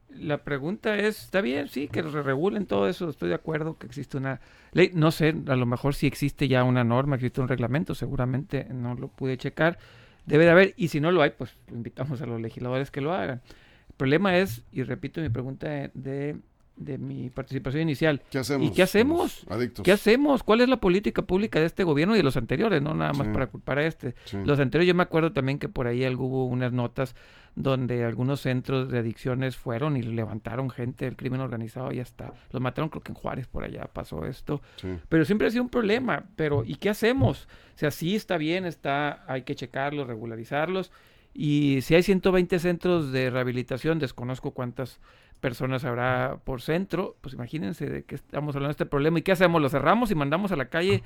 la 0.09 0.39
pregunta 0.43 0.97
es, 0.97 1.23
está 1.23 1.41
bien, 1.41 1.67
sí, 1.67 1.87
que 1.87 2.01
regulen 2.01 2.65
todo 2.65 2.87
eso, 2.87 3.09
estoy 3.09 3.29
de 3.29 3.35
acuerdo 3.35 3.77
que 3.77 3.87
existe 3.87 4.17
una 4.17 4.41
ley, 4.71 4.91
no 4.93 5.11
sé, 5.11 5.35
a 5.47 5.55
lo 5.55 5.65
mejor 5.65 5.95
si 5.95 6.07
existe 6.07 6.47
ya 6.47 6.63
una 6.63 6.83
norma, 6.83 7.15
existe 7.15 7.41
un 7.41 7.47
reglamento, 7.47 7.95
seguramente 7.95 8.67
no 8.71 8.95
lo 8.95 9.07
pude 9.09 9.37
checar, 9.37 9.77
debe 10.25 10.45
de 10.45 10.51
haber, 10.51 10.73
y 10.77 10.87
si 10.89 10.99
no 10.99 11.11
lo 11.11 11.21
hay, 11.21 11.31
pues 11.31 11.55
invitamos 11.71 12.21
a 12.21 12.25
los 12.25 12.41
legisladores 12.41 12.91
que 12.91 13.01
lo 13.01 13.13
hagan. 13.13 13.41
El 13.89 13.95
problema 13.95 14.37
es, 14.37 14.63
y 14.71 14.83
repito 14.83 15.21
mi 15.21 15.29
pregunta 15.29 15.67
de, 15.69 15.91
de 15.93 16.37
mi 16.77 17.29
participación 17.29 17.81
inicial. 17.83 18.21
¿Qué 18.29 18.39
hacemos? 18.39 18.67
¿Y 18.67 18.71
qué 18.71 18.83
hacemos? 18.83 19.45
Adictos. 19.49 19.83
¿Qué 19.83 19.91
hacemos? 19.91 20.43
¿Cuál 20.43 20.61
es 20.61 20.69
la 20.69 20.77
política 20.77 21.21
pública 21.23 21.59
de 21.59 21.65
este 21.65 21.83
gobierno 21.83 22.13
y 22.15 22.17
de 22.17 22.23
los 22.23 22.37
anteriores? 22.37 22.81
No 22.81 22.93
nada 22.93 23.13
más 23.13 23.27
Sí. 23.27 23.33
para 23.33 23.47
culpar 23.47 23.79
a 23.79 23.85
este. 23.85 24.15
Sí. 24.25 24.37
Los 24.45 24.59
anteriores, 24.59 24.87
yo 24.87 24.95
me 24.95 25.03
acuerdo 25.03 25.33
también 25.33 25.59
que 25.59 25.69
por 25.69 25.87
ahí 25.87 26.07
hubo 26.07 26.45
unas 26.45 26.71
notas 26.71 27.15
donde 27.55 28.03
algunos 28.05 28.41
centros 28.41 28.91
de 28.91 28.99
adicciones 28.99 29.57
fueron 29.57 29.97
y 29.97 30.03
levantaron 30.03 30.69
gente 30.69 31.05
del 31.05 31.15
crimen 31.15 31.41
organizado 31.41 31.91
y 31.91 31.99
hasta 31.99 32.31
los 32.51 32.61
mataron, 32.61 32.89
creo 32.89 33.01
que 33.01 33.11
en 33.11 33.15
Juárez 33.15 33.47
por 33.47 33.63
allá 33.63 33.89
pasó 33.91 34.25
esto. 34.27 34.61
Sí. 34.75 34.89
Pero 35.09 35.25
siempre 35.25 35.47
ha 35.47 35.49
sido 35.51 35.63
un 35.63 35.69
problema. 35.69 36.25
Pero 36.35 36.63
¿y 36.63 36.75
qué 36.75 36.89
hacemos? 36.91 37.47
O 37.75 37.79
sea, 37.79 37.89
sí 37.89 38.15
está 38.15 38.37
bien, 38.37 38.65
está, 38.65 39.23
hay 39.27 39.41
que 39.41 39.55
checarlos, 39.55 40.05
regularizarlos. 40.05 40.91
Y 41.33 41.79
si 41.81 41.93
hay 41.95 42.03
120 42.03 42.57
centros 42.59 43.11
de 43.11 43.29
rehabilitación, 43.29 43.99
desconozco 43.99 44.51
cuántas 44.51 44.99
personas 45.39 45.85
habrá 45.85 46.39
por 46.43 46.61
centro, 46.61 47.15
pues 47.21 47.33
imagínense 47.33 47.89
de 47.89 48.03
qué 48.03 48.15
estamos 48.15 48.55
hablando 48.55 48.69
de 48.69 48.71
este 48.71 48.85
problema. 48.85 49.19
¿Y 49.19 49.21
qué 49.21 49.31
hacemos? 49.31 49.61
¿Lo 49.61 49.69
cerramos 49.69 50.11
y 50.11 50.15
mandamos 50.15 50.51
a 50.51 50.55
la 50.55 50.69
calle 50.69 51.03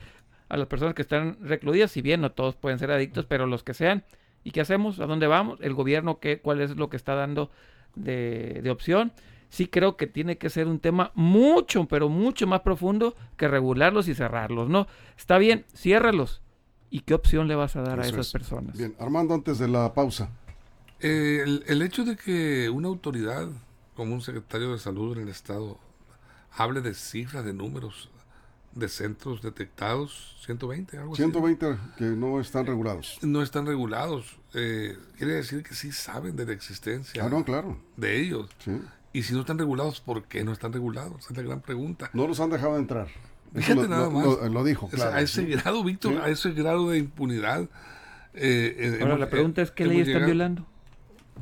a 0.50 0.57
las 0.57 0.67
personas 0.67 0.93
que 0.95 1.01
están 1.01 1.38
recluidas? 1.41 1.91
Si 1.91 2.01
bien 2.01 2.21
no 2.21 2.31
todos 2.31 2.55
pueden 2.55 2.79
ser 2.79 2.91
adictos, 2.91 3.25
pero 3.25 3.45
los 3.45 3.63
que 3.63 3.73
sean. 3.73 4.03
¿Y 4.43 4.51
qué 4.51 4.61
hacemos? 4.61 5.00
¿A 5.00 5.05
dónde 5.05 5.27
vamos? 5.27 5.59
¿El 5.61 5.73
gobierno 5.73 6.19
qué, 6.19 6.39
cuál 6.39 6.61
es 6.61 6.75
lo 6.75 6.89
que 6.89 6.97
está 6.97 7.15
dando 7.15 7.51
de, 7.95 8.61
de 8.63 8.71
opción? 8.71 9.11
Sí 9.50 9.67
creo 9.67 9.97
que 9.97 10.07
tiene 10.07 10.38
que 10.38 10.50
ser 10.50 10.67
un 10.67 10.79
tema 10.79 11.11
mucho, 11.13 11.85
pero 11.85 12.07
mucho 12.09 12.47
más 12.47 12.61
profundo 12.61 13.15
que 13.38 13.47
regularlos 13.47 14.07
y 14.07 14.15
cerrarlos, 14.15 14.69
¿no? 14.69 14.88
Está 15.17 15.38
bien, 15.38 15.65
ciérralos. 15.75 16.41
¿Y 16.89 17.01
qué 17.01 17.13
opción 17.13 17.47
le 17.47 17.55
vas 17.55 17.75
a 17.75 17.81
dar 17.81 18.00
a 18.00 18.03
esas 18.03 18.27
es. 18.27 18.31
personas? 18.31 18.77
Bien, 18.77 18.95
Armando, 19.00 19.33
antes 19.33 19.59
de 19.59 19.67
la 19.67 19.93
pausa. 19.93 20.29
Eh, 21.01 21.41
el, 21.43 21.63
el 21.67 21.81
hecho 21.81 22.05
de 22.05 22.15
que 22.15 22.69
una 22.69 22.88
autoridad 22.88 23.50
como 24.01 24.15
un 24.15 24.22
secretario 24.22 24.72
de 24.72 24.79
salud 24.79 25.15
en 25.15 25.24
el 25.24 25.29
estado 25.29 25.77
hable 26.58 26.81
de 26.81 26.96
cifras, 26.96 27.46
de 27.46 27.53
números, 27.53 28.10
de 28.74 28.89
centros 28.89 29.41
detectados, 29.43 30.38
120, 30.46 30.98
algo 30.98 31.13
así. 31.13 31.22
120 31.22 31.77
que 31.98 32.05
no 32.05 32.39
están 32.41 32.65
regulados. 32.65 33.20
No 33.22 33.43
están 33.43 33.65
regulados. 33.67 34.38
eh, 34.55 34.98
quiere 35.17 35.34
decir 35.34 35.62
que 35.63 35.75
sí 35.75 35.91
saben 35.91 36.36
de 36.36 36.46
la 36.48 36.53
existencia 36.53 37.24
Ah, 37.24 37.29
no, 37.29 37.46
claro. 37.46 37.77
de 37.96 38.20
ellos. 38.22 38.50
Sí. 38.65 38.72
Y 39.13 39.22
si 39.24 39.34
no 39.34 39.41
están 39.41 39.60
regulados, 39.60 40.01
¿por 40.01 40.24
qué 40.24 40.43
no 40.43 40.51
están 40.51 40.74
regulados? 40.74 41.20
Esa 41.25 41.31
es 41.34 41.38
la 41.38 41.43
gran 41.43 41.62
pregunta. 41.62 42.10
No 42.13 42.27
los 42.27 42.39
han 42.39 42.50
dejado 42.50 42.77
entrar. 42.77 43.08
Fíjate 43.53 43.84
lo, 43.84 43.88
nada 43.88 44.10
más. 44.10 44.25
lo- 44.25 44.50
lo 44.50 44.63
dijo, 44.63 44.88
O 44.88 44.89
sea, 44.89 44.98
claro. 44.98 45.15
a 45.17 45.22
ese 45.22 45.41
sí. 45.46 45.48
grado, 45.51 45.84
Víctor, 45.84 46.13
Sí. 46.13 46.20
a 46.24 46.27
ese 46.29 46.51
grado 46.53 46.89
de 46.89 46.98
impunidad. 46.98 47.62
eh, 48.34 48.75
eh, 48.79 48.89
Ahora 48.93 49.05
hemos- 49.05 49.20
la 49.20 49.29
pregunta 49.29 49.62
eh, 49.62 49.65
es, 49.65 49.72
¿qué 49.72 49.84
hemos 49.84 49.91
ley 49.93 50.00
están 50.01 50.13
llegado- 50.13 50.25
violando? 50.31 50.65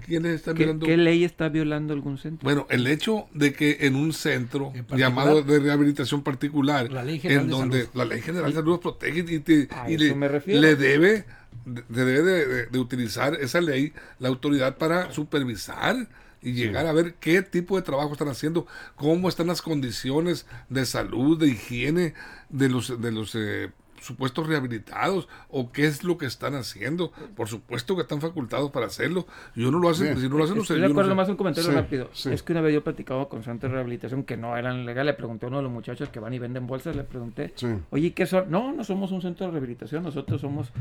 ¿Quiénes 0.06 0.36
están 0.36 0.56
¿Qué, 0.56 0.64
violando? 0.64 0.86
qué 0.86 0.98
ley 0.98 1.24
está 1.24 1.50
violando 1.50 1.94
algún 1.94 2.18
centro? 2.18 2.44
Bueno, 2.44 2.66
el 2.70 2.88
hecho 2.88 3.28
de 3.34 3.54
que 3.54 3.78
en 3.82 3.96
un 3.96 4.14
centro 4.14 4.72
En 4.76 4.86
llamado 4.98 5.42
de 5.44 5.60
rehabilitación 5.60 6.24
particular, 6.24 6.92
La 6.92 7.04
Ley 7.04 7.20
General 7.20 7.44
en 7.44 7.48
de 7.50 7.56
donde 7.56 7.80
Salud. 7.82 7.96
la 7.96 8.06
ley 8.06 8.22
general 8.22 8.50
de 8.52 8.56
salud 8.56 8.72
los 8.72 8.80
protege 8.80 9.20
y, 9.28 9.40
te- 9.40 9.68
y 9.88 9.98
le, 9.98 10.16
le 10.48 10.76
debe, 10.76 11.26
de, 11.66 11.84
de- 11.90 12.04
debe 12.06 12.22
de, 12.24 12.46
de- 12.48 12.66
de 12.68 12.80
utilizar 12.80 13.36
esa 13.36 13.62
ley 13.62 13.94
la 14.20 14.28
autoridad 14.30 14.78
para 14.78 15.12
supervisar 15.12 16.08
y 16.42 16.54
llegar 16.54 16.88
a 16.88 16.94
ver 16.94 17.16
qué 17.16 17.42
tipo 17.42 17.76
de 17.76 17.82
trabajo 17.82 18.14
están 18.14 18.30
haciendo, 18.30 18.66
cómo 18.96 19.28
están 19.28 19.48
las 19.48 19.62
condiciones 19.62 20.46
de 20.70 20.86
salud, 20.86 21.38
de 21.38 21.48
higiene 21.50 22.14
de 22.50 22.70
los 22.70 23.02
de 23.02 23.12
los 23.12 23.36
eh, 23.36 23.70
supuestos 24.02 24.48
rehabilitados 24.48 25.28
o 25.50 25.72
qué 25.72 25.86
es 25.86 26.04
lo 26.04 26.18
que 26.18 26.26
están 26.26 26.56
haciendo. 26.56 27.12
Por 27.36 27.48
supuesto 27.48 27.96
que 27.96 28.02
están 28.04 28.22
facultados 28.22 28.72
para 28.72 28.86
hacerlo. 28.88 29.26
Yo 29.56 29.72
no 29.72 29.80
lo 29.80 29.90
hacen, 29.90 30.08
Bien. 30.08 30.20
si 30.20 30.30
no 30.30 30.38
lo 30.38 30.44
hacen, 30.46 30.58
no 30.58 30.64
sé, 30.64 30.76
yo 30.76 30.80
no 30.82 30.86
acuerdo, 30.88 31.12
sé. 31.12 31.16
más 31.16 31.30
un 31.30 31.36
comentario 31.36 31.70
Sí, 31.70 31.76
rápido. 31.76 32.10
sí. 32.14 32.30
Es 32.32 32.44
que 32.44 32.54
una 32.54 32.62
vez 32.62 32.74
yo 32.74 32.80
he 32.80 32.84
platicado 32.84 33.28
con 33.30 33.44
centros 33.44 33.72
de 33.72 33.76
rehabilitación 33.76 34.24
que 34.24 34.38
no 34.38 34.56
eran 34.58 34.86
legales. 34.86 35.14
Le 35.14 35.18
pregunté 35.18 35.46
a 35.46 35.50
uno 35.50 35.58
de 35.58 35.64
los 35.64 35.72
muchachos 35.72 36.10
que 36.10 36.20
van 36.20 36.34
y 36.34 36.40
venden 36.40 36.68
bolsas, 36.68 36.96
le 36.96 37.04
pregunté, 37.04 37.54
Sí. 37.56 37.68
oye, 37.92 38.14
¿qué 38.14 38.26
son? 38.26 38.50
No, 38.50 38.72
no 38.74 38.84
somos 38.84 39.12
un 39.12 39.22
centro 39.22 39.46
de 39.48 39.52
rehabilitación, 39.54 40.04
nosotros 40.04 40.42
somos 40.42 40.72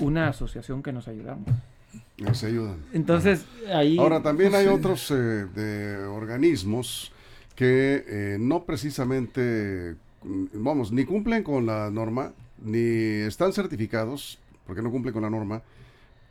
una 0.00 0.28
asociación 0.28 0.82
que 0.82 0.92
nos 0.92 1.08
ayudamos. 1.08 1.48
Se 2.32 2.46
ayudan. 2.46 2.76
Entonces, 2.92 3.44
ahí... 3.72 3.98
Ahora, 3.98 4.22
también 4.22 4.50
pues, 4.50 4.62
hay 4.62 4.68
otros 4.68 5.10
eh, 5.10 5.14
de 5.14 5.98
organismos 6.06 7.12
que 7.54 8.04
eh, 8.06 8.36
no 8.38 8.64
precisamente, 8.64 9.96
mm, 10.22 10.44
vamos, 10.54 10.92
ni 10.92 11.04
cumplen 11.04 11.42
con 11.42 11.66
la 11.66 11.90
norma, 11.90 12.32
ni 12.62 13.26
están 13.26 13.52
certificados, 13.52 14.38
porque 14.66 14.82
no 14.82 14.90
cumplen 14.90 15.12
con 15.12 15.22
la 15.22 15.30
norma, 15.30 15.62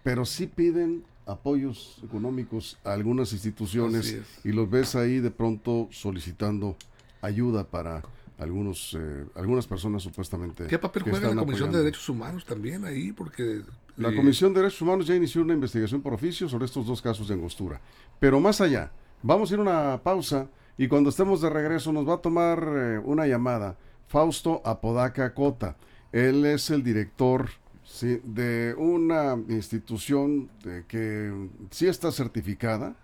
pero 0.04 0.26
sí 0.26 0.48
piden 0.48 1.04
apoyos 1.26 2.00
económicos 2.04 2.78
a 2.84 2.94
algunas 2.94 3.34
instituciones 3.34 4.18
y 4.44 4.52
los 4.52 4.70
ves 4.70 4.96
ahí 4.96 5.20
de 5.20 5.32
pronto 5.32 5.88
solicitando 5.92 6.76
ayuda 7.22 7.64
para 7.64 8.04
algunos 8.38 8.96
eh, 9.00 9.26
algunas 9.36 9.66
personas 9.66 10.04
supuestamente 10.04 10.68
¿Qué 10.68 10.78
papel 10.78 11.04
juega 11.04 11.34
la 11.34 11.42
Comisión 11.42 11.72
de. 11.72 11.80
Derechos 11.80 12.08
Humanos 12.10 12.46
también 12.46 12.86
ahí? 12.86 13.12
Porque 13.12 13.62
La 13.98 14.10
eh, 14.10 14.16
Comisión 14.16 14.54
de 14.54 14.60
Derechos 14.60 14.82
Humanos 14.82 15.08
ya 15.08 15.16
inició 15.16 15.42
una 15.42 15.54
investigación 15.54 16.02
por 16.02 16.14
oficio 16.14 16.48
sobre 16.50 16.66
estos 16.66 16.86
dos 16.86 17.02
casos 17.02 17.28
de 17.28 17.34
angostura. 17.34 17.80
Pero 18.20 18.40
más 18.40 18.62
allá, 18.62 18.92
vamos 19.24 19.50
a 19.50 19.54
ir 19.54 19.60
a 19.60 19.64
una 19.64 20.04
pausa 20.04 20.48
y 20.78 20.88
cuando 20.88 21.10
estemos 21.10 21.42
de 21.42 21.50
regreso 21.50 21.92
nos 21.94 22.08
va 22.08 22.16
a 22.16 22.22
tomar 22.22 22.68
eh, 22.68 23.00
una 23.04 23.26
llamada 23.26 23.78
Fausto 24.08 24.62
Apodaca 24.66 25.34
Cota. 25.34 25.78
Él 26.16 26.46
es 26.46 26.70
el 26.70 26.82
director 26.82 27.50
sí, 27.84 28.22
de 28.24 28.74
una 28.78 29.36
institución 29.50 30.50
de 30.64 30.86
que 30.88 31.50
sí 31.72 31.88
está 31.88 32.10
certificada, 32.10 32.96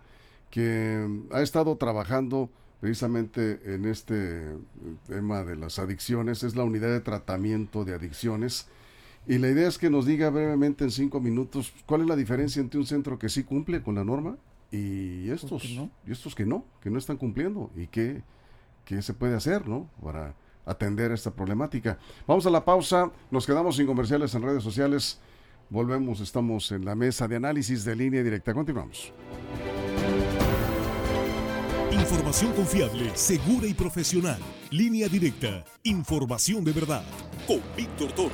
que 0.50 1.06
ha 1.34 1.42
estado 1.42 1.76
trabajando 1.76 2.50
precisamente 2.80 3.60
en 3.66 3.84
este 3.84 4.56
tema 5.08 5.44
de 5.44 5.58
las 5.58 5.78
adicciones, 5.78 6.44
es 6.44 6.56
la 6.56 6.64
unidad 6.64 6.88
de 6.88 7.02
tratamiento 7.02 7.84
de 7.84 7.96
adicciones. 7.96 8.70
Y 9.28 9.40
la 9.40 9.50
idea 9.50 9.68
es 9.68 9.78
que 9.78 9.90
nos 9.90 10.06
diga 10.06 10.30
brevemente 10.30 10.86
en 10.86 10.92
cinco 10.92 11.20
minutos 11.20 11.74
cuál 11.86 12.02
es 12.04 12.08
la 12.08 12.16
diferencia 12.16 12.62
entre 12.62 12.80
un 12.80 12.86
centro 12.86 13.20
que 13.20 13.28
sí 13.28 13.44
cumple 13.44 13.84
con 13.84 13.96
la 13.96 14.06
norma 14.06 14.38
y 14.72 15.30
estos, 15.30 15.64
que 15.64 15.76
no? 15.76 15.92
y 16.08 16.14
estos 16.14 16.34
que 16.34 16.46
no, 16.46 16.64
que 16.82 16.90
no 16.90 16.98
están 16.98 17.18
cumpliendo 17.18 17.72
y 17.76 17.88
qué, 17.88 18.24
qué 18.86 19.02
se 19.02 19.14
puede 19.14 19.36
hacer, 19.36 19.68
¿no? 19.68 19.90
Para 20.02 20.34
atender 20.66 21.12
esta 21.12 21.32
problemática. 21.32 21.98
Vamos 22.28 22.46
a 22.46 22.50
la 22.50 22.64
pausa, 22.64 23.12
nos 23.30 23.46
quedamos 23.46 23.76
sin 23.76 23.88
comerciales 23.88 24.34
en 24.36 24.44
redes 24.44 24.64
sociales. 24.64 25.20
Volvemos, 25.70 26.20
estamos 26.20 26.72
en 26.72 26.84
la 26.86 26.96
mesa 26.96 27.28
de 27.28 27.38
análisis 27.38 27.86
de 27.86 27.96
línea 27.96 28.24
directa. 28.24 28.54
Continuamos. 28.54 29.14
Información 31.92 32.52
confiable, 32.54 33.12
segura 33.16 33.68
y 33.68 33.74
profesional. 33.74 34.40
Línea 34.70 35.08
directa. 35.08 35.64
Información 35.84 36.64
de 36.64 36.72
verdad. 36.72 37.04
Con 37.48 37.62
Víctor 37.78 38.12
Toro. 38.14 38.32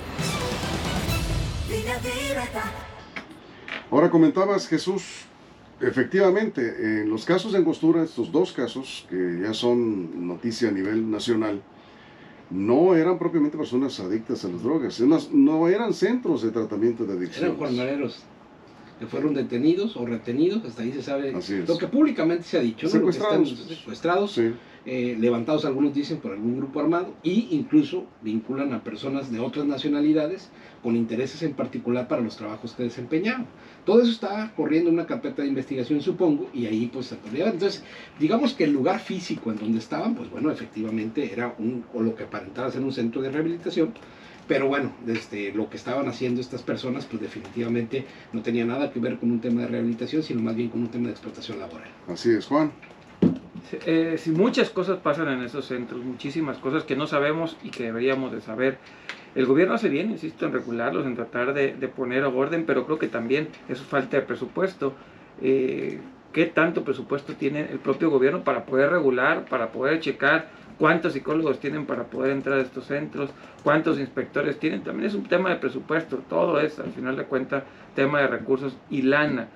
Ahora 3.91 4.09
comentabas, 4.09 4.67
Jesús, 4.67 5.25
efectivamente, 5.81 7.01
en 7.01 7.09
los 7.09 7.25
casos 7.25 7.51
de 7.51 7.59
angostura, 7.59 8.03
estos 8.03 8.31
dos 8.31 8.51
casos, 8.51 9.05
que 9.09 9.41
ya 9.43 9.53
son 9.53 10.27
noticia 10.27 10.69
a 10.69 10.71
nivel 10.71 11.09
nacional, 11.09 11.61
no 12.49 12.95
eran 12.95 13.19
propiamente 13.19 13.57
personas 13.57 13.99
adictas 13.99 14.43
a 14.45 14.47
las 14.47 14.63
drogas, 14.63 14.99
no 15.31 15.67
eran 15.67 15.93
centros 15.93 16.43
de 16.43 16.51
tratamiento 16.51 17.03
de 17.05 17.13
Eran 17.13 17.23
adicciones. 17.23 17.57
jornaleros 17.57 18.23
que 18.99 19.05
fueron 19.05 19.33
detenidos 19.33 19.95
o 19.95 20.05
retenidos, 20.05 20.65
hasta 20.65 20.81
ahí 20.81 20.91
se 20.91 21.03
sabe 21.03 21.33
lo 21.67 21.77
que 21.77 21.87
públicamente 21.87 22.43
se 22.43 22.57
ha 22.57 22.61
dicho, 22.61 22.87
¿no? 22.87 22.93
Lo 22.93 23.05
que 23.05 23.13
Secuestrados, 23.13 23.51
están 23.51 23.67
secuestrados, 23.77 24.31
Sí, 24.31 24.53
eh, 24.89 25.17
levantados 25.19 25.65
algunos 25.65 25.93
dicen 25.93 26.19
por 26.19 26.31
algún 26.31 26.55
grupo 26.55 26.79
armado, 26.79 27.13
y 27.21 27.49
incluso 27.51 28.05
vinculan 28.21 28.73
a 28.73 28.85
personas 28.85 29.29
de 29.29 29.41
otras 29.41 29.65
nacionalidades 29.65 30.49
con 30.81 30.95
intereses 30.95 31.43
en 31.43 31.55
particular 31.55 32.07
para 32.07 32.21
los 32.21 32.37
trabajos 32.37 32.71
que 32.71 32.83
desempeñaban. 32.83 33.47
Todo 33.85 34.01
eso 34.01 34.11
está 34.11 34.53
corriendo 34.55 34.89
en 34.89 34.95
una 34.95 35.05
carpeta 35.05 35.41
de 35.41 35.49
investigación, 35.49 35.99
supongo, 35.99 36.49
y 36.53 36.67
ahí 36.67 36.89
pues 36.91 37.07
se. 37.07 37.17
Entonces, 37.33 37.83
digamos 38.17 38.53
que 38.53 38.63
el 38.63 38.71
lugar 38.71 39.01
físico 39.01 39.51
en 39.51 39.57
donde 39.57 39.79
estaban, 39.79 40.15
pues 40.15 40.29
bueno, 40.29 40.49
efectivamente 40.51 41.33
era 41.33 41.53
un, 41.59 41.83
o 41.93 42.01
lo 42.01 42.15
que 42.15 42.23
aparentaba 42.23 42.71
ser 42.71 42.81
un 42.81 42.93
centro 42.93 43.21
de 43.21 43.29
rehabilitación, 43.29 43.93
pero 44.47 44.69
bueno, 44.69 44.93
desde 45.05 45.51
lo 45.51 45.69
que 45.69 45.75
estaban 45.75 46.07
haciendo 46.07 46.39
estas 46.39 46.63
personas, 46.63 47.05
pues 47.05 47.21
definitivamente 47.21 48.05
no 48.31 48.41
tenía 48.41 48.63
nada 48.63 48.93
que 48.93 49.01
ver 49.01 49.17
con 49.17 49.31
un 49.31 49.41
tema 49.41 49.63
de 49.63 49.67
rehabilitación, 49.67 50.23
sino 50.23 50.41
más 50.41 50.55
bien 50.55 50.69
con 50.69 50.79
un 50.79 50.87
tema 50.87 51.07
de 51.07 51.11
explotación 51.11 51.59
laboral. 51.59 51.89
así 52.07 52.29
es, 52.29 52.45
Juan. 52.45 52.71
Eh, 53.71 54.15
si 54.17 54.31
muchas 54.31 54.69
cosas 54.69 54.99
pasan 54.99 55.29
en 55.29 55.43
esos 55.43 55.65
centros, 55.65 56.03
muchísimas 56.03 56.57
cosas 56.57 56.83
que 56.83 56.95
no 56.95 57.07
sabemos 57.07 57.57
y 57.63 57.69
que 57.69 57.83
deberíamos 57.83 58.31
de 58.31 58.41
saber. 58.41 58.77
El 59.35 59.45
gobierno 59.45 59.75
hace 59.75 59.89
bien, 59.89 60.09
insisto, 60.11 60.45
en 60.45 60.53
regularlos, 60.53 61.05
en 61.05 61.15
tratar 61.15 61.53
de, 61.53 61.73
de 61.73 61.87
poner 61.87 62.23
orden, 62.23 62.65
pero 62.65 62.85
creo 62.85 62.97
que 62.97 63.07
también 63.07 63.49
es 63.69 63.79
falta 63.81 64.17
de 64.17 64.23
presupuesto. 64.23 64.93
Eh, 65.41 65.99
¿Qué 66.33 66.45
tanto 66.45 66.83
presupuesto 66.83 67.33
tiene 67.33 67.61
el 67.71 67.79
propio 67.79 68.09
gobierno 68.09 68.43
para 68.43 68.65
poder 68.65 68.91
regular, 68.91 69.45
para 69.45 69.71
poder 69.71 69.99
checar 69.99 70.49
cuántos 70.77 71.13
psicólogos 71.13 71.59
tienen 71.59 71.85
para 71.85 72.03
poder 72.03 72.31
entrar 72.31 72.59
a 72.59 72.61
estos 72.61 72.85
centros, 72.85 73.31
cuántos 73.63 73.99
inspectores 73.99 74.59
tienen? 74.59 74.83
También 74.83 75.07
es 75.07 75.15
un 75.15 75.23
tema 75.23 75.49
de 75.49 75.55
presupuesto, 75.55 76.17
todo 76.29 76.59
es, 76.59 76.79
al 76.79 76.91
final 76.91 77.15
de 77.15 77.23
cuentas, 77.23 77.63
tema 77.95 78.21
de 78.21 78.27
recursos 78.27 78.77
y 78.89 79.03
lana. 79.03 79.47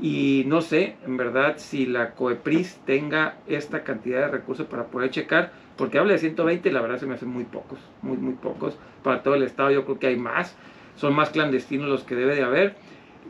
Y 0.00 0.44
no 0.46 0.60
sé, 0.60 0.96
en 1.06 1.16
verdad, 1.16 1.54
si 1.58 1.86
la 1.86 2.12
COEPRIS 2.12 2.80
tenga 2.84 3.36
esta 3.46 3.84
cantidad 3.84 4.20
de 4.22 4.28
recursos 4.28 4.66
para 4.66 4.86
poder 4.86 5.10
checar, 5.10 5.52
porque 5.76 5.98
habla 5.98 6.12
de 6.12 6.18
120, 6.18 6.70
la 6.72 6.80
verdad 6.80 6.98
se 6.98 7.06
me 7.06 7.14
hacen 7.14 7.28
muy 7.28 7.44
pocos, 7.44 7.78
muy, 8.02 8.16
muy 8.16 8.34
pocos. 8.34 8.76
Para 9.02 9.22
todo 9.22 9.34
el 9.34 9.42
Estado 9.44 9.70
yo 9.70 9.84
creo 9.84 9.98
que 9.98 10.08
hay 10.08 10.16
más, 10.16 10.56
son 10.96 11.14
más 11.14 11.30
clandestinos 11.30 11.88
los 11.88 12.02
que 12.02 12.16
debe 12.16 12.34
de 12.34 12.42
haber. 12.42 12.74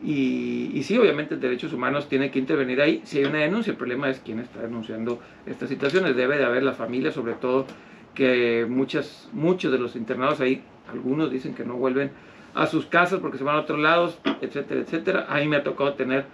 Y, 0.02 0.70
y 0.74 0.82
sí, 0.82 0.98
obviamente, 0.98 1.36
derechos 1.36 1.72
humanos 1.72 2.08
tiene 2.08 2.30
que 2.30 2.38
intervenir 2.38 2.80
ahí 2.80 3.02
si 3.04 3.18
hay 3.18 3.24
una 3.24 3.38
denuncia. 3.38 3.70
El 3.70 3.76
problema 3.76 4.10
es 4.10 4.20
quién 4.20 4.40
está 4.40 4.60
denunciando 4.60 5.20
estas 5.46 5.68
situaciones. 5.68 6.16
Debe 6.16 6.36
de 6.36 6.44
haber 6.44 6.62
la 6.62 6.72
familia, 6.72 7.12
sobre 7.12 7.34
todo, 7.34 7.66
que 8.14 8.66
muchas, 8.68 9.28
muchos 9.32 9.70
de 9.70 9.78
los 9.78 9.96
internados 9.96 10.40
ahí, 10.40 10.62
algunos 10.90 11.30
dicen 11.30 11.54
que 11.54 11.64
no 11.64 11.74
vuelven 11.74 12.10
a 12.54 12.66
sus 12.66 12.86
casas 12.86 13.20
porque 13.20 13.38
se 13.38 13.44
van 13.44 13.56
a 13.56 13.60
otros 13.60 13.80
lados, 13.80 14.18
etcétera, 14.40 14.80
etcétera. 14.80 15.26
A 15.28 15.38
mí 15.38 15.48
me 15.48 15.56
ha 15.56 15.62
tocado 15.62 15.94
tener 15.94 16.26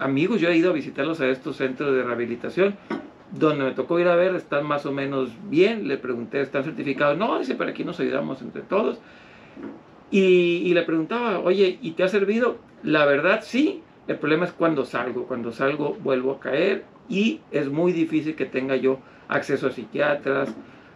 amigos, 0.00 0.40
yo 0.40 0.48
he 0.48 0.56
ido 0.56 0.70
a 0.70 0.72
visitarlos 0.72 1.20
a 1.20 1.28
estos 1.28 1.56
centros 1.56 1.94
de 1.94 2.02
rehabilitación, 2.02 2.76
donde 3.32 3.64
me 3.64 3.70
tocó 3.72 4.00
ir 4.00 4.08
a 4.08 4.16
ver, 4.16 4.34
están 4.34 4.66
más 4.66 4.86
o 4.86 4.92
menos 4.92 5.30
bien, 5.48 5.86
le 5.86 5.98
pregunté, 5.98 6.40
¿están 6.40 6.64
certificados? 6.64 7.16
No, 7.16 7.38
dice, 7.38 7.54
pero 7.54 7.70
aquí 7.70 7.84
nos 7.84 8.00
ayudamos 8.00 8.42
entre 8.42 8.62
todos. 8.62 9.00
Y, 10.10 10.18
y 10.18 10.74
le 10.74 10.82
preguntaba, 10.82 11.38
oye, 11.38 11.78
¿y 11.80 11.92
te 11.92 12.02
ha 12.02 12.08
servido? 12.08 12.58
La 12.82 13.04
verdad, 13.04 13.40
sí. 13.42 13.82
El 14.08 14.18
problema 14.18 14.46
es 14.46 14.52
cuando 14.52 14.84
salgo. 14.84 15.26
Cuando 15.26 15.52
salgo 15.52 15.96
vuelvo 16.02 16.32
a 16.32 16.40
caer 16.40 16.84
y 17.08 17.40
es 17.52 17.68
muy 17.68 17.92
difícil 17.92 18.34
que 18.34 18.46
tenga 18.46 18.74
yo 18.74 18.98
acceso 19.28 19.68
a 19.68 19.70
psiquiatras, 19.70 20.52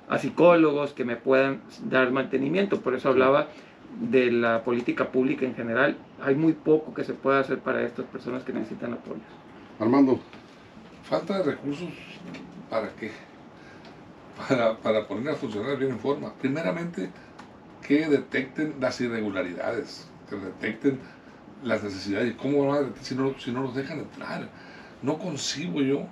a 0.08 0.18
psicólogos 0.18 0.92
que 0.92 1.04
me 1.04 1.14
puedan 1.14 1.60
dar 1.88 2.10
mantenimiento. 2.10 2.80
Por 2.80 2.94
eso 2.94 3.10
hablaba 3.10 3.48
de 4.00 4.30
la 4.30 4.64
política 4.64 5.10
pública 5.10 5.44
en 5.44 5.54
general, 5.54 5.96
hay 6.22 6.34
muy 6.34 6.52
poco 6.52 6.94
que 6.94 7.04
se 7.04 7.14
pueda 7.14 7.40
hacer 7.40 7.58
para 7.60 7.82
estas 7.82 8.06
personas 8.06 8.42
que 8.42 8.52
necesitan 8.52 8.92
apoyo. 8.92 9.20
Armando. 9.78 10.20
Falta 11.04 11.38
de 11.38 11.44
recursos, 11.44 11.90
¿para 12.70 12.88
qué? 12.90 13.10
Para, 14.48 14.76
para 14.78 15.06
poner 15.06 15.34
a 15.34 15.36
funcionar 15.36 15.76
bien 15.76 15.92
en 15.92 15.98
forma. 15.98 16.32
Primeramente, 16.34 17.10
que 17.86 18.08
detecten 18.08 18.74
las 18.80 19.00
irregularidades, 19.00 20.08
que 20.28 20.36
detecten 20.36 20.98
las 21.62 21.82
necesidades. 21.82 22.34
¿Cómo 22.36 22.66
van 22.66 22.76
a 22.76 22.80
detectar 22.80 23.04
si 23.04 23.14
no, 23.14 23.34
si 23.38 23.52
no 23.52 23.62
los 23.62 23.74
dejan 23.74 24.00
entrar? 24.00 24.48
No 25.02 25.18
concibo 25.18 25.82
yo 25.82 26.06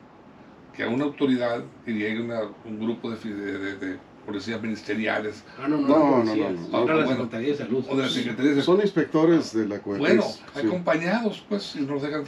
que 0.75 0.83
a 0.85 0.89
una 0.89 1.05
autoridad 1.05 1.65
que 1.85 1.93
llegue 1.93 2.21
una, 2.21 2.41
un 2.65 2.79
grupo 2.79 3.11
de, 3.11 3.35
de, 3.35 3.77
de 3.77 3.99
policías 4.27 4.61
ministeriales. 4.63 5.43
Ah, 5.61 5.69
no, 5.69 5.79
no, 5.79 5.89
No, 5.89 6.25
no, 6.25 6.25
no, 6.25 6.35
no, 6.37 6.51
no. 6.71 6.77
Ahora 6.77 6.95
la 6.97 7.05
bueno. 7.05 7.21
Secretaría 7.23 7.49
de 7.49 7.57
Salud. 7.57 7.85
O 7.89 7.97
de 7.97 8.03
la 8.03 8.09
Secretaría 8.09 8.53
de 8.55 8.63
Son 8.63 8.81
inspectores 8.81 9.53
de 9.53 9.67
la 9.67 9.79
COEPRIS. 9.81 9.99
Bueno, 10.07 10.23
sí. 10.23 10.67
acompañados, 10.67 11.45
pues, 11.49 11.77
y 11.77 11.81
nos 11.81 12.03
dejan. 12.03 12.25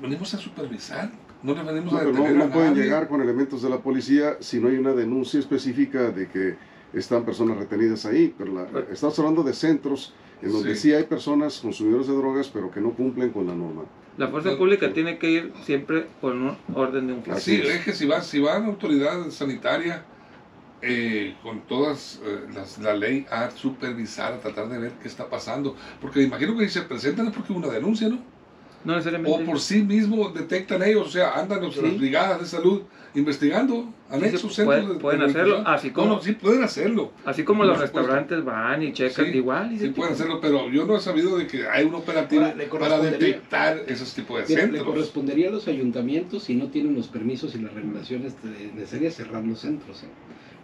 Venimos 0.00 0.34
a 0.34 0.38
supervisar, 0.38 1.10
no 1.42 1.54
les 1.54 1.64
venimos 1.64 1.92
No, 1.92 1.98
a 1.98 2.00
pero 2.00 2.12
no, 2.12 2.18
detener 2.20 2.38
no 2.38 2.44
a 2.44 2.52
pueden 2.52 2.74
llegar 2.74 3.08
con 3.08 3.20
elementos 3.20 3.62
de 3.62 3.70
la 3.70 3.78
policía 3.78 4.36
si 4.40 4.58
no 4.58 4.68
hay 4.68 4.76
una 4.76 4.92
denuncia 4.92 5.38
específica 5.40 6.10
de 6.10 6.28
que 6.28 6.56
están 6.92 7.24
personas 7.24 7.56
retenidas 7.58 8.04
ahí. 8.06 8.34
Pero 8.36 8.52
la- 8.52 8.66
estamos 8.92 9.18
hablando 9.18 9.42
de 9.42 9.52
centros 9.52 10.14
en 10.42 10.52
donde 10.52 10.74
sí. 10.74 10.88
Sí. 10.88 10.94
hay 10.94 11.04
personas 11.04 11.58
consumidores 11.60 12.08
de 12.08 12.14
drogas, 12.14 12.48
pero 12.48 12.70
que 12.70 12.80
no 12.80 12.90
cumplen 12.90 13.30
con 13.30 13.46
la 13.46 13.54
norma. 13.54 13.82
La 14.18 14.28
fuerza 14.28 14.56
pública 14.58 14.92
tiene 14.92 15.16
que 15.18 15.30
ir 15.30 15.52
siempre 15.64 16.06
con 16.20 16.42
un 16.42 16.56
orden 16.74 17.06
de 17.06 17.12
un 17.14 17.22
juez. 17.22 17.36
Así 17.36 17.56
Sí, 17.56 17.62
es. 17.62 17.76
es 17.76 17.84
que 17.84 17.92
si 17.92 18.06
va, 18.06 18.20
si 18.20 18.40
va 18.40 18.56
a 18.56 18.58
una 18.58 18.68
autoridad 18.68 19.30
sanitaria 19.30 20.04
eh, 20.82 21.34
con 21.42 21.60
todas 21.66 22.20
eh, 22.24 22.40
las, 22.54 22.78
la 22.78 22.94
ley 22.94 23.24
a 23.30 23.50
supervisar, 23.50 24.32
a 24.34 24.40
tratar 24.40 24.68
de 24.68 24.78
ver 24.78 24.92
qué 25.00 25.08
está 25.08 25.28
pasando, 25.28 25.76
porque 26.00 26.22
imagino 26.22 26.56
que 26.56 26.66
si 26.68 26.80
se 26.80 26.82
presentan 26.82 27.28
es 27.28 27.32
porque 27.34 27.52
hubo 27.52 27.60
una 27.60 27.68
denuncia, 27.68 28.08
¿no? 28.08 28.18
No 28.84 28.94
necesariamente. 28.96 29.42
O 29.42 29.46
por 29.46 29.60
sí 29.60 29.82
mismos 29.84 30.34
detectan 30.34 30.82
ellos, 30.82 31.06
o 31.06 31.10
sea, 31.10 31.34
andan 31.38 31.60
Sí. 31.70 31.80
las 31.80 31.96
brigadas 31.96 32.40
de 32.40 32.46
salud 32.46 32.82
investigando, 33.14 33.92
anexos, 34.10 34.40
se 34.40 34.64
centros 34.64 34.64
puede- 34.80 34.94
de- 34.94 34.98
pueden 35.00 35.20
de 35.20 35.26
hacerlo, 35.26 35.62
así 35.64 35.90
como- 35.90 36.08
No, 36.08 36.14
no, 36.16 36.20
sí 36.22 36.32
pueden 36.32 36.64
hacerlo. 36.64 37.12
Así 37.24 37.44
como 37.44 37.62
los 37.64 37.74
supuesto. 37.76 37.98
restaurantes 38.00 38.44
van 38.44 38.82
y 38.82 38.92
checan 38.92 39.26
Sí, 39.26 39.30
igual. 39.36 39.72
y 39.72 39.78
Sí 39.78 39.88
pueden 39.90 40.14
hacerlo, 40.14 40.40
pero 40.40 40.68
yo 40.68 40.84
no 40.84 40.96
he 40.96 41.00
sabido 41.00 41.36
de 41.38 41.46
que 41.46 41.68
hay 41.68 41.84
un 41.84 41.94
operativo 41.94 42.42
Ahora, 42.42 42.56
le 42.56 42.64
para 42.66 42.98
detectar 42.98 43.78
esos 43.86 44.12
tipos 44.14 44.38
de 44.40 44.46
Mira, 44.48 44.62
le 44.62 44.66
centros. 44.72 44.86
correspondería 44.88 45.48
a 45.48 45.52
los 45.52 45.68
ayuntamientos, 45.68 46.42
si 46.44 46.54
no 46.56 46.66
tienen 46.68 46.94
los 46.96 47.06
permisos 47.06 47.54
y 47.54 47.58
las 47.58 47.72
regulaciones 47.72 48.34
necesarias, 48.74 49.14
cerrar 49.14 49.44
los 49.44 49.60
centros. 49.60 50.02
¿eh? 50.02 50.06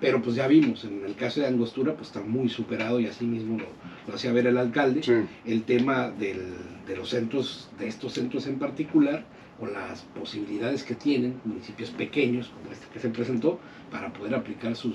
Pero 0.00 0.22
pues 0.22 0.36
ya 0.36 0.46
vimos, 0.46 0.84
en 0.84 1.04
el 1.04 1.14
caso 1.16 1.40
de 1.40 1.46
Angostura, 1.48 1.94
pues 1.94 2.08
está 2.08 2.20
muy 2.20 2.48
superado 2.48 3.00
y 3.00 3.06
así 3.06 3.24
mismo 3.26 3.58
lo, 3.58 3.66
lo 4.06 4.14
hacía 4.14 4.32
ver 4.32 4.46
el 4.46 4.56
alcalde, 4.56 5.02
Sí. 5.02 5.12
el 5.44 5.64
tema 5.64 6.10
del- 6.10 6.54
de 6.86 6.96
los 6.96 7.08
centros, 7.10 7.68
de 7.78 7.88
estos 7.88 8.12
centros 8.12 8.46
en 8.46 8.58
particular, 8.58 9.24
con 9.58 9.72
las 9.72 10.02
posibilidades 10.18 10.84
que 10.84 10.94
tienen 10.94 11.40
municipios 11.44 11.90
pequeños, 11.90 12.48
como 12.48 12.72
este 12.72 12.86
que 12.92 13.00
se 13.00 13.08
presentó, 13.08 13.58
para 13.90 14.12
poder 14.12 14.36
aplicar 14.36 14.76
sus, 14.76 14.94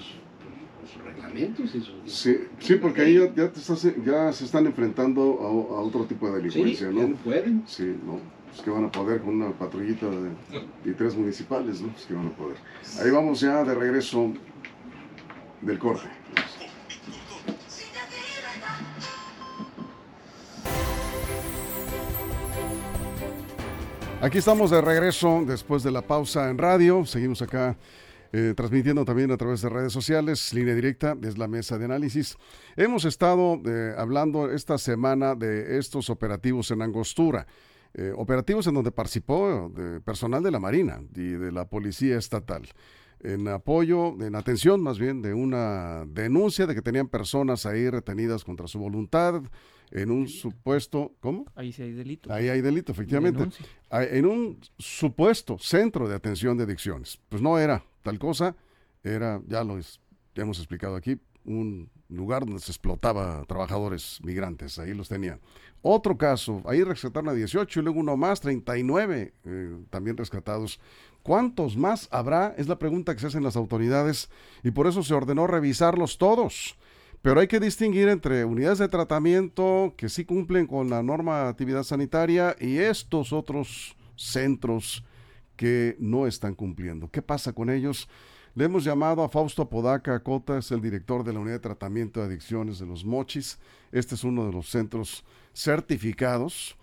sus 0.94 1.04
reglamentos 1.04 1.76
y 1.76 1.82
sus... 1.82 1.96
Sí, 2.06 2.38
sí, 2.60 2.76
porque 2.76 3.02
ahí 3.02 3.16
ya, 3.16 3.26
ya 3.36 3.52
te 3.52 3.60
estás- 3.60 3.94
ya 4.06 4.32
se 4.32 4.46
están 4.46 4.66
enfrentando 4.68 5.22
a, 5.42 5.46
a 5.80 5.82
otro 5.82 6.06
tipo 6.06 6.32
de 6.32 6.38
Sí, 6.50 6.60
delincuencia, 6.60 6.88
ya 6.88 6.94
¿no? 6.94 7.08
no 7.10 7.16
pueden. 7.18 7.64
Sí, 7.68 7.94
no. 8.06 8.20
Pues 8.50 8.62
que 8.62 8.70
van 8.70 8.86
a 8.86 8.92
poder 8.92 9.20
con 9.22 9.36
una 9.42 9.52
patrullita 9.52 10.06
de, 10.08 10.30
y 10.86 10.94
tres 10.94 11.16
municipales, 11.16 11.82
¿no? 11.82 11.88
Pues 11.90 12.06
que 12.06 12.14
van 12.14 12.28
a 12.28 12.32
poder. 12.32 12.56
Ahí 13.04 13.10
vamos 13.12 13.42
ya 13.42 13.64
de 13.64 13.74
regreso 13.74 14.32
del 15.66 15.80
corte. 15.80 16.08
Aquí 24.22 24.38
estamos 24.38 24.72
de 24.72 24.80
regreso 24.80 25.44
después 25.46 25.84
de 25.84 25.92
la 25.92 26.02
pausa 26.02 26.50
en 26.50 26.58
radio. 26.58 27.06
Seguimos 27.06 27.42
acá 27.42 27.78
eh, 28.32 28.54
transmitiendo 28.56 29.04
también 29.04 29.30
a 29.32 29.38
través 29.38 29.62
de 29.62 29.68
redes 29.68 29.92
sociales. 29.92 30.54
Línea 30.54 30.74
directa 30.74 31.18
es 31.22 31.38
la 31.38 31.50
mesa 31.50 31.78
de 31.78 31.86
análisis. 31.86 32.38
Hemos 32.78 33.04
estado 33.04 33.62
eh, 33.66 33.94
hablando 33.98 34.50
esta 34.50 34.78
semana 34.78 35.36
de 35.36 35.78
estos 35.78 36.10
operativos 36.10 36.72
en 36.72 36.82
Angostura. 36.82 37.46
Eh, 37.94 38.14
operativos 38.16 38.66
en 38.66 38.76
donde 38.76 38.92
participó 38.92 39.70
personal 40.06 40.42
de 40.42 40.52
la 40.52 40.60
Marina 40.60 41.02
y 41.14 41.32
de 41.32 41.52
la 41.52 41.66
Policía 41.66 42.18
Estatal. 42.18 42.64
En 43.24 43.48
apoyo, 43.48 44.10
en 44.22 44.36
atención 44.36 44.82
más 44.84 45.00
bien, 45.00 45.22
de 45.22 45.34
una 45.34 46.06
denuncia 46.06 46.68
de 46.68 46.76
que 46.76 46.82
tenían 46.82 47.08
personas 47.08 47.66
ahí 47.66 47.90
retenidas 47.90 48.44
contra 48.44 48.68
su 48.68 48.80
voluntad 48.80 49.42
en 49.92 50.12
un 50.12 50.28
supuesto, 50.28 51.14
¿cómo? 51.22 51.46
Ahí 51.56 51.72
sí 51.72 51.84
hay 51.84 51.94
delito. 51.94 52.34
Ahí 52.34 52.50
hay 52.50 52.62
delito, 52.62 52.92
efectivamente. 52.92 53.40
Denuncia. 53.40 53.66
Ah, 53.90 54.04
en 54.04 54.26
un 54.26 54.60
supuesto 54.78 55.58
centro 55.60 56.08
de 56.10 56.16
atención 56.16 56.58
de 56.58 56.64
adicciones. 56.66 57.20
Pues 57.30 57.42
no 57.42 57.58
era 57.58 57.84
tal 58.02 58.20
cosa, 58.20 58.56
era, 59.04 59.42
ya 59.48 59.64
lo 59.64 59.78
es- 59.78 60.00
ya 60.36 60.44
hemos 60.44 60.58
explicado 60.58 60.96
aquí, 60.96 61.18
un 61.46 61.90
lugar 62.10 62.46
donde 62.46 62.60
se 62.60 62.72
explotaba 62.72 63.44
trabajadores 63.46 64.20
migrantes, 64.24 64.80
ahí 64.80 64.94
los 64.94 65.08
tenían. 65.10 65.40
Otro 65.82 66.18
caso, 66.18 66.62
ahí 66.66 66.84
rescataron 66.84 67.30
a 67.30 67.34
18 67.34 67.80
y 67.80 67.84
luego 67.84 68.00
uno 68.00 68.18
más, 68.18 68.40
39 68.42 69.34
eh, 69.46 69.78
también 69.90 70.18
rescatados. 70.18 70.80
¿Cuántos 71.24 71.78
más 71.78 72.10
habrá? 72.12 72.54
Es 72.58 72.68
la 72.68 72.78
pregunta 72.78 73.14
que 73.14 73.22
se 73.22 73.28
hacen 73.28 73.44
las 73.44 73.56
autoridades 73.56 74.30
y 74.62 74.72
por 74.72 74.88
eso 74.88 75.04
se 75.04 75.14
ordenó 75.14 75.48
revisarlos 75.48 76.18
todos. 76.18 76.76
Pero 77.22 77.40
hay 77.40 77.48
que 77.48 77.62
distinguir 77.62 78.10
entre 78.10 78.44
unidades 78.44 78.80
de 78.80 78.90
tratamiento 78.90 79.94
que 79.96 80.10
sí 80.10 80.26
cumplen 80.26 80.68
con 80.68 80.90
la 80.90 81.02
normatividad 81.02 81.84
sanitaria 81.84 82.58
y 82.60 82.78
estos 82.78 83.32
otros 83.32 83.96
centros 84.18 85.06
que 85.56 85.96
no 86.00 86.28
están 86.28 86.56
cumpliendo. 86.56 87.10
¿Qué 87.10 87.22
pasa 87.22 87.54
con 87.54 87.70
ellos? 87.70 88.10
Le 88.54 88.66
hemos 88.66 88.84
llamado 88.84 89.24
a 89.24 89.30
Fausto 89.30 89.70
Podaca 89.70 90.22
Cota, 90.22 90.58
es 90.58 90.72
el 90.72 90.82
director 90.82 91.24
de 91.24 91.32
la 91.32 91.40
unidad 91.40 91.56
de 91.56 91.60
tratamiento 91.60 92.20
de 92.20 92.26
adicciones 92.26 92.80
de 92.80 92.86
los 92.86 93.06
Mochis. 93.06 93.58
Este 93.94 94.16
es 94.16 94.26
uno 94.26 94.46
de 94.46 94.52
los 94.52 94.70
centros 94.70 95.24
certificados. 95.54 96.76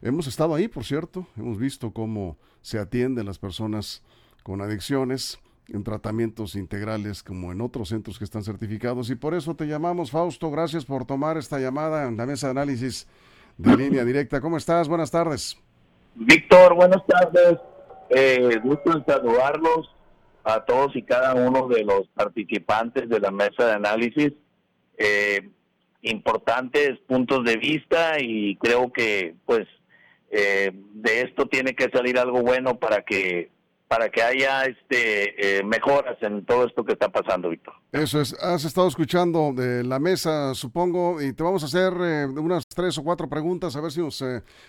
Hemos 0.00 0.28
estado 0.28 0.54
ahí, 0.54 0.68
por 0.68 0.84
cierto, 0.84 1.26
hemos 1.36 1.58
visto 1.58 1.92
cómo 1.92 2.38
se 2.68 2.78
atienden 2.78 3.24
las 3.24 3.38
personas 3.38 4.02
con 4.42 4.60
adicciones 4.60 5.40
en 5.68 5.84
tratamientos 5.84 6.54
integrales 6.54 7.22
como 7.22 7.50
en 7.50 7.62
otros 7.62 7.88
centros 7.88 8.18
que 8.18 8.24
están 8.24 8.42
certificados 8.42 9.08
y 9.08 9.14
por 9.14 9.32
eso 9.32 9.54
te 9.54 9.66
llamamos 9.66 10.10
Fausto, 10.10 10.50
gracias 10.50 10.84
por 10.84 11.06
tomar 11.06 11.38
esta 11.38 11.58
llamada 11.58 12.06
en 12.06 12.18
la 12.18 12.26
mesa 12.26 12.48
de 12.48 12.50
análisis 12.50 13.08
de 13.56 13.74
línea 13.74 14.04
directa. 14.04 14.42
¿Cómo 14.42 14.58
estás? 14.58 14.86
Buenas 14.86 15.10
tardes. 15.10 15.56
Víctor, 16.14 16.74
buenas 16.74 17.04
tardes. 17.06 17.58
Eh, 18.10 18.60
gusto 18.62 19.02
saludarlos 19.06 19.90
a 20.44 20.60
todos 20.60 20.94
y 20.94 21.02
cada 21.02 21.34
uno 21.34 21.68
de 21.68 21.84
los 21.84 22.06
participantes 22.08 23.08
de 23.08 23.18
la 23.18 23.30
mesa 23.30 23.64
de 23.64 23.72
análisis. 23.72 24.32
Eh, 24.98 25.48
importantes 26.02 26.98
puntos 27.06 27.44
de 27.44 27.56
vista 27.56 28.20
y 28.20 28.56
creo 28.56 28.92
que 28.92 29.36
pues 29.46 29.66
eh, 30.30 30.72
de 30.74 31.20
esto 31.22 31.46
tiene 31.46 31.74
que 31.74 31.88
salir 31.90 32.18
algo 32.18 32.42
bueno 32.42 32.78
para 32.78 33.02
que 33.02 33.50
para 33.88 34.10
que 34.10 34.22
haya 34.22 34.64
este 34.64 35.62
mejoras 35.64 36.22
en 36.22 36.44
todo 36.44 36.66
esto 36.66 36.84
que 36.84 36.92
está 36.92 37.08
pasando, 37.08 37.48
Víctor. 37.48 37.74
Eso 37.90 38.20
es, 38.20 38.34
has 38.34 38.66
estado 38.66 38.86
escuchando 38.86 39.54
de 39.56 39.82
la 39.82 39.98
mesa, 39.98 40.54
supongo, 40.54 41.22
y 41.22 41.32
te 41.32 41.42
vamos 41.42 41.62
a 41.62 41.66
hacer 41.66 41.94
unas 42.38 42.66
tres 42.66 42.98
o 42.98 43.02
cuatro 43.02 43.30
preguntas, 43.30 43.76
a 43.76 43.80
ver 43.80 43.90
si 43.90 44.00
nos 44.00 44.22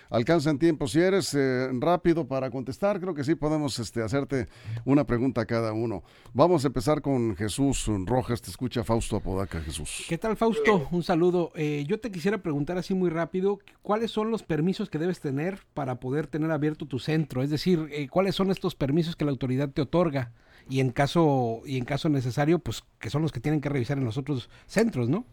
alcanza 0.08 0.48
en 0.48 0.58
tiempo. 0.58 0.88
Si 0.88 1.00
eres 1.00 1.36
rápido 1.80 2.26
para 2.26 2.50
contestar, 2.50 2.98
creo 2.98 3.12
que 3.12 3.22
sí 3.22 3.34
podemos 3.34 3.78
este, 3.78 4.02
hacerte 4.02 4.48
una 4.86 5.04
pregunta 5.04 5.42
a 5.42 5.44
cada 5.44 5.74
uno. 5.74 6.02
Vamos 6.32 6.64
a 6.64 6.68
empezar 6.68 7.02
con 7.02 7.36
Jesús 7.36 7.90
Rojas, 8.06 8.40
te 8.40 8.48
escucha 8.48 8.84
Fausto 8.84 9.16
Apodaca, 9.16 9.60
Jesús. 9.60 10.06
¿Qué 10.08 10.16
tal, 10.16 10.38
Fausto? 10.38 10.88
Un 10.90 11.02
saludo. 11.02 11.52
yo 11.54 12.00
te 12.00 12.10
quisiera 12.10 12.38
preguntar 12.38 12.78
así 12.78 12.94
muy 12.94 13.10
rápido, 13.10 13.58
¿cuáles 13.82 14.10
son 14.10 14.30
los 14.30 14.42
permisos 14.42 14.88
que 14.88 14.98
debes 14.98 15.20
tener 15.20 15.58
para 15.74 16.00
poder 16.00 16.26
tener 16.26 16.50
abierto 16.50 16.86
tu 16.86 16.98
centro? 16.98 17.42
Es 17.42 17.50
decir, 17.50 18.08
¿cuáles 18.08 18.34
son 18.34 18.50
estos 18.50 18.74
permisos 18.74 19.14
que 19.14 19.26
la 19.26 19.30
autoridad 19.30 19.68
te 19.68 19.82
otorga? 19.82 20.32
Y 20.70 20.80
en 20.80 20.90
caso, 20.90 21.60
y 21.66 21.76
en 21.76 21.84
caso 21.84 22.08
necesario, 22.08 22.60
pues 22.60 22.84
que 23.00 23.10
son 23.10 23.22
los 23.22 23.32
que 23.32 23.40
tienen 23.40 23.60
que 23.60 23.68
revisar 23.68 23.98
en 23.98 24.04
los 24.04 24.16
otros 24.16 24.48
centros, 24.66 25.08
¿no? 25.08 25.26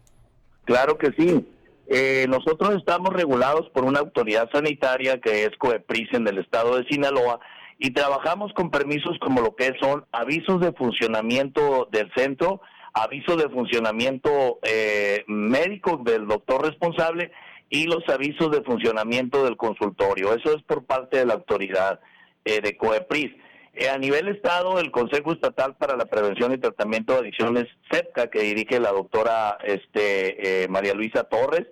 Claro 0.64 0.98
que 0.98 1.12
sí. 1.16 1.48
Eh, 1.86 2.26
nosotros 2.28 2.74
estamos 2.76 3.14
regulados 3.14 3.70
por 3.70 3.84
una 3.84 4.00
autoridad 4.00 4.50
sanitaria 4.52 5.20
que 5.20 5.44
es 5.44 5.50
COEPRIS 5.56 6.12
en 6.12 6.28
el 6.28 6.38
estado 6.38 6.76
de 6.76 6.84
Sinaloa 6.84 7.40
y 7.78 7.92
trabajamos 7.92 8.52
con 8.52 8.70
permisos 8.70 9.18
como 9.20 9.40
lo 9.40 9.56
que 9.56 9.72
son 9.80 10.04
avisos 10.12 10.60
de 10.60 10.72
funcionamiento 10.72 11.88
del 11.90 12.12
centro, 12.14 12.60
avisos 12.92 13.38
de 13.38 13.48
funcionamiento 13.48 14.58
eh, 14.62 15.24
médico 15.28 16.02
del 16.04 16.26
doctor 16.26 16.66
responsable 16.66 17.30
y 17.70 17.84
los 17.84 18.06
avisos 18.08 18.50
de 18.50 18.62
funcionamiento 18.62 19.44
del 19.44 19.56
consultorio. 19.56 20.34
Eso 20.34 20.54
es 20.54 20.62
por 20.64 20.84
parte 20.84 21.18
de 21.18 21.26
la 21.26 21.34
autoridad 21.34 22.00
eh, 22.44 22.60
de 22.60 22.76
COEPRIS. 22.76 23.32
Eh, 23.80 23.88
a 23.88 23.96
nivel 23.96 24.26
Estado, 24.26 24.80
el 24.80 24.90
Consejo 24.90 25.32
Estatal 25.32 25.76
para 25.76 25.96
la 25.96 26.06
Prevención 26.06 26.52
y 26.52 26.58
Tratamiento 26.58 27.12
de 27.12 27.20
Adicciones, 27.20 27.66
CEPCA, 27.92 28.28
que 28.28 28.40
dirige 28.40 28.80
la 28.80 28.90
doctora 28.90 29.56
este, 29.62 30.64
eh, 30.64 30.68
María 30.68 30.94
Luisa 30.94 31.22
Torres, 31.22 31.64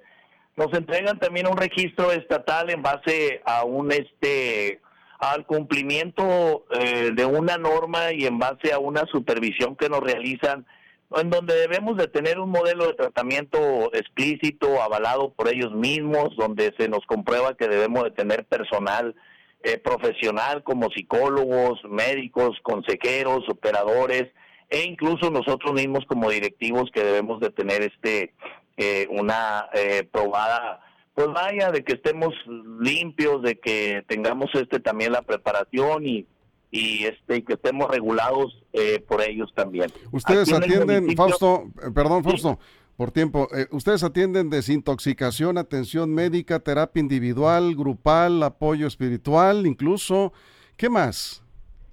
nos 0.54 0.72
entregan 0.72 1.18
también 1.18 1.48
un 1.48 1.56
registro 1.56 2.12
estatal 2.12 2.70
en 2.70 2.80
base 2.80 3.42
a 3.44 3.64
un 3.64 3.90
este 3.90 4.80
al 5.18 5.46
cumplimiento 5.46 6.66
de 6.70 7.24
una 7.24 7.56
norma 7.56 8.12
y 8.12 8.26
en 8.26 8.38
base 8.38 8.72
a 8.72 8.78
una 8.78 9.06
supervisión 9.06 9.74
que 9.74 9.88
nos 9.88 10.00
realizan 10.00 10.66
en 11.14 11.30
donde 11.30 11.54
debemos 11.54 11.96
de 11.96 12.08
tener 12.08 12.38
un 12.38 12.50
modelo 12.50 12.86
de 12.86 12.94
tratamiento 12.94 13.92
explícito, 13.94 14.82
avalado 14.82 15.32
por 15.32 15.48
ellos 15.48 15.72
mismos, 15.72 16.36
donde 16.36 16.74
se 16.78 16.88
nos 16.88 17.04
comprueba 17.06 17.56
que 17.56 17.68
debemos 17.68 18.04
de 18.04 18.10
tener 18.10 18.44
personal 18.44 19.14
eh, 19.62 19.78
profesional 19.78 20.62
como 20.62 20.90
psicólogos, 20.90 21.80
médicos, 21.88 22.58
consejeros, 22.62 23.48
operadores 23.48 24.26
e 24.68 24.82
incluso 24.84 25.30
nosotros 25.30 25.74
mismos 25.74 26.04
como 26.06 26.30
directivos 26.30 26.90
que 26.92 27.04
debemos 27.04 27.40
de 27.40 27.50
tener 27.50 27.82
este 27.82 28.34
eh, 28.76 29.06
una 29.10 29.68
eh, 29.72 30.06
probada 30.10 30.80
pues 31.14 31.28
vaya 31.28 31.70
de 31.70 31.82
que 31.82 31.94
estemos 31.94 32.34
limpios 32.78 33.42
de 33.42 33.58
que 33.58 34.04
tengamos 34.06 34.50
este 34.54 34.80
también 34.80 35.12
la 35.12 35.22
preparación 35.22 36.06
y 36.06 36.26
y 36.70 37.04
este 37.04 37.42
que 37.44 37.54
estemos 37.54 37.88
regulados 37.90 38.62
eh, 38.72 39.02
por 39.06 39.22
ellos 39.22 39.50
también. 39.54 39.90
Ustedes 40.12 40.52
atienden, 40.52 41.16
Fausto, 41.16 41.70
eh, 41.82 41.90
perdón, 41.94 42.24
Fausto, 42.24 42.58
por 42.96 43.12
tiempo, 43.12 43.48
eh, 43.54 43.66
ustedes 43.70 44.02
atienden 44.02 44.48
desintoxicación, 44.48 45.58
atención 45.58 46.14
médica, 46.14 46.60
terapia 46.60 47.00
individual, 47.00 47.74
grupal, 47.76 48.42
apoyo 48.42 48.86
espiritual, 48.86 49.66
incluso, 49.66 50.32
¿qué 50.76 50.88
más? 50.88 51.42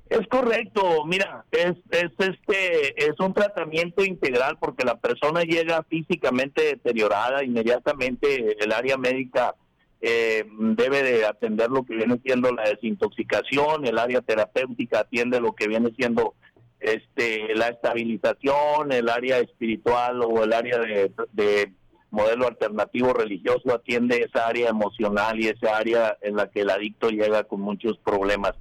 Es 0.10 0.26
correcto, 0.28 1.06
mira, 1.06 1.44
es, 1.52 1.74
es 1.90 2.12
este 2.20 3.04
es 3.04 3.20
un 3.20 3.34
tratamiento 3.34 4.04
integral 4.04 4.58
porque 4.60 4.86
la 4.86 4.96
persona 4.96 5.42
llega 5.42 5.84
físicamente 5.84 6.62
deteriorada, 6.64 7.44
inmediatamente 7.44 8.64
el 8.64 8.72
área 8.72 8.96
médica 8.96 9.56
eh, 10.02 10.46
debe 10.48 11.02
de 11.02 11.26
atender 11.26 11.70
lo 11.70 11.84
que 11.84 11.96
viene 11.96 12.20
siendo 12.24 12.52
la 12.52 12.64
desintoxicación, 12.70 13.86
el 13.88 13.98
área 13.98 14.22
terapéutica 14.22 15.00
atiende 15.00 15.42
lo 15.42 15.54
que 15.54 15.68
viene 15.68 15.92
siendo 15.96 16.36
este 16.84 17.56
la 17.56 17.70
estabilización, 17.70 18.92
el 18.92 19.10
área 19.10 19.40
espiritual 19.40 20.22
o 20.22 20.44
el 20.44 20.54
área 20.54 20.80
de, 20.80 21.72
modelo 22.12 22.48
alternativo 22.48 23.12
religioso 23.12 23.74
atiende 23.74 24.28
esa 24.30 24.46
área 24.48 24.70
emocional 24.70 25.40
y 25.40 25.48
esa 25.48 25.76
área 25.76 26.16
en 26.22 26.36
la 26.36 26.48
que 26.52 26.62
el 26.62 26.70
adicto 26.70 27.10
llega 27.10 27.44
con 27.46 27.60
muchos 27.60 27.98
problemas. 27.98 28.54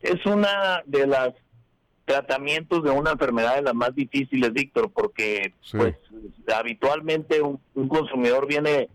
Es 0.00 0.26
una 0.26 0.82
de 0.84 1.06
las 1.06 1.32
tratamientos 2.04 2.82
de 2.82 2.90
una 2.90 3.12
enfermedad 3.12 3.54
de 3.54 3.62
las 3.62 3.74
más 3.74 3.94
difíciles, 3.94 4.52
Víctor, 4.52 4.90
porque 4.92 5.54
pues 5.70 5.94
habitualmente 6.52 7.40
un 7.40 7.88
consumidor 7.88 8.48
viene 8.48 8.88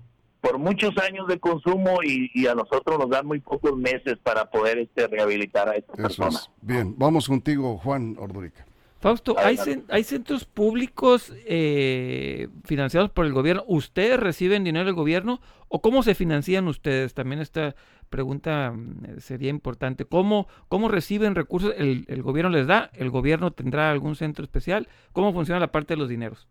por 0.43 0.60
muchos 0.60 0.91
años 0.97 1.25
de 1.29 1.39
consumo 1.39 1.99
y, 2.03 2.47
a 2.47 2.53
nosotros 2.53 2.99
nos 2.99 3.10
dan 3.10 3.25
muy 3.25 3.39
pocos 3.39 3.77
meses 3.77 4.17
para 4.21 4.51
poder 4.51 4.77
este, 4.77 5.08
rehabilitar 5.08 5.69
a 5.69 5.75
esta 5.77 5.93
persona. 5.93 6.38
Bien, 6.62 6.93
vamos 6.97 7.29
contigo, 7.29 7.77
Juan 7.77 8.17
Ordurica. 8.19 8.65
Fausto, 8.99 9.36
¿hay, 9.39 9.58
¿hay 9.89 10.03
centros 10.03 10.43
públicos 10.43 11.34
eh, 11.45 12.49
financiados 12.65 13.10
por 13.10 13.25
el 13.25 13.32
gobierno? 13.32 13.63
¿Ustedes 13.67 14.19
reciben 14.19 14.65
dinero 14.65 14.86
del 14.86 14.95
gobierno 14.95 15.39
o 15.69 15.82
cómo 15.82 16.03
se 16.03 16.13
financian 16.13 16.67
ustedes? 16.67 17.13
También 17.13 17.41
esta 17.41 17.75
pregunta 18.10 18.73
mm, 18.75 19.19
sería 19.19 19.49
importante. 19.49 20.03
¿Cómo, 20.03 20.47
cómo 20.67 20.89
reciben 20.89 21.36
recursos? 21.36 21.73
¿El, 21.77 22.03
¿El 22.10 22.21
gobierno 22.21 22.49
les 22.49 22.67
da? 22.67 22.91
¿El 22.93 23.10
gobierno 23.10 23.51
tendrá 23.51 23.91
algún 23.91 24.17
centro 24.17 24.43
especial? 24.43 24.89
¿Cómo 25.13 25.32
funciona 25.32 25.62
la 25.62 25.71
parte 25.71 25.93
de 25.93 25.99
los 25.99 26.10
dineros? 26.10 26.47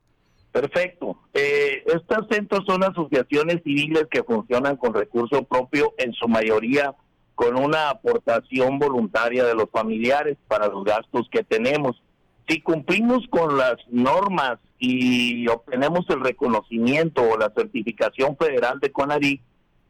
Perfecto. 0.53 1.17
Eh, 1.33 1.83
estos 1.87 2.29
centros 2.31 2.65
son 2.67 2.85
asociaciones 2.85 3.63
civiles 3.65 4.07
que 4.11 4.23
funcionan 4.23 4.77
con 4.77 4.93
recurso 4.93 5.43
propio, 5.45 5.95
en 5.97 6.13
su 6.13 6.29
mayoría 6.29 6.95
con 7.35 7.59
una 7.59 7.89
aportación 7.89 8.79
voluntaria 8.79 9.45
de 9.45 9.55
los 9.55 9.71
familiares 9.71 10.37
para 10.47 10.69
los 10.69 10.85
gastos 10.85 11.27
que 11.31 11.43
tenemos. 11.43 12.01
Si 12.47 12.61
cumplimos 12.61 13.27
con 13.31 13.57
las 13.57 13.77
normas 13.89 14.59
y 14.79 15.49
obtenemos 15.49 16.05
el 16.11 16.21
reconocimiento 16.21 17.23
o 17.23 17.39
la 17.39 17.51
certificación 17.57 18.37
federal 18.37 18.79
de 18.81 18.93
CONADIC, 18.93 19.41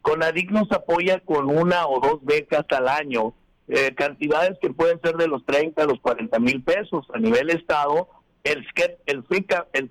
CONADIC 0.01 0.51
nos 0.51 0.71
apoya 0.71 1.21
con 1.21 1.51
una 1.51 1.87
o 1.89 2.01
dos 2.01 2.25
becas 2.25 2.65
al 2.71 2.89
año, 2.89 3.35
eh, 3.69 3.95
cantidades 3.95 4.59
que 4.61 4.71
pueden 4.71 5.01
ser 5.01 5.17
de 5.17 5.29
los 5.29 5.45
30 5.45 5.83
a 5.83 5.87
los 5.87 6.01
40 6.01 6.39
mil 6.39 6.63
pesos 6.63 7.07
a 7.13 7.19
nivel 7.19 7.51
estado 7.51 8.09
el, 8.45 8.65
el, 9.07 9.25
FICA, 9.25 9.67
el 9.73 9.91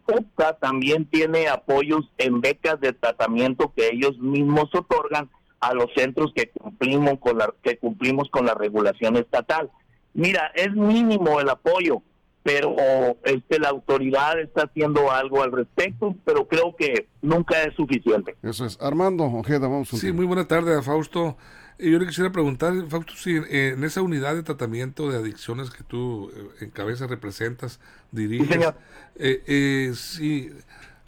también 0.60 1.06
tiene 1.06 1.48
apoyos 1.48 2.10
en 2.18 2.42
becas 2.42 2.80
de 2.82 2.94
tratamiento 2.94 3.74
que 3.76 3.90
ellos 3.92 4.18
mismos 4.20 4.74
otorgan 4.74 5.30
a 5.60 5.74
los 5.74 5.88
centros 5.96 6.34
que 6.36 6.50
cumplimos 6.50 7.20
con 7.20 7.38
la 7.38 7.54
que 7.62 7.78
cumplimos 7.78 8.30
con 8.30 8.46
la 8.46 8.54
regulación 8.54 9.16
estatal. 9.16 9.70
Mira, 10.14 10.52
es 10.56 10.74
mínimo 10.74 11.40
el 11.40 11.50
apoyo, 11.50 12.02
pero 12.44 12.76
este 13.24 13.60
la 13.60 13.70
autoridad 13.70 14.40
está 14.40 14.64
haciendo 14.64 15.12
algo 15.12 15.44
al 15.44 15.52
respecto, 15.52 16.16
pero 16.26 16.48
creo 16.48 16.76
que 16.76 17.08
nunca 17.22 17.62
es 17.64 17.76
suficiente. 17.76 18.36
Eso 18.42 18.66
es. 18.66 18.78
Armando 18.82 19.26
Ojeda, 19.26 19.68
vamos. 19.68 19.90
Sí, 19.90 20.12
muy 20.12 20.26
buena 20.26 20.48
tarde, 20.48 20.82
Fausto 20.82 21.38
yo 21.90 21.98
le 21.98 22.06
quisiera 22.06 22.32
preguntar, 22.32 22.74
Fausto, 22.90 23.14
si 23.16 23.36
en 23.36 23.84
esa 23.84 24.02
unidad 24.02 24.36
de 24.36 24.44
tratamiento 24.44 25.10
de 25.10 25.18
adicciones 25.18 25.72
que 25.72 25.84
tú 25.84 26.32
eh, 26.36 26.66
en 26.66 26.70
cabeza 26.70 27.08
representas, 27.08 27.80
diriges, 28.12 28.74
eh, 29.16 29.44
eh, 29.48 29.94
si 29.96 30.52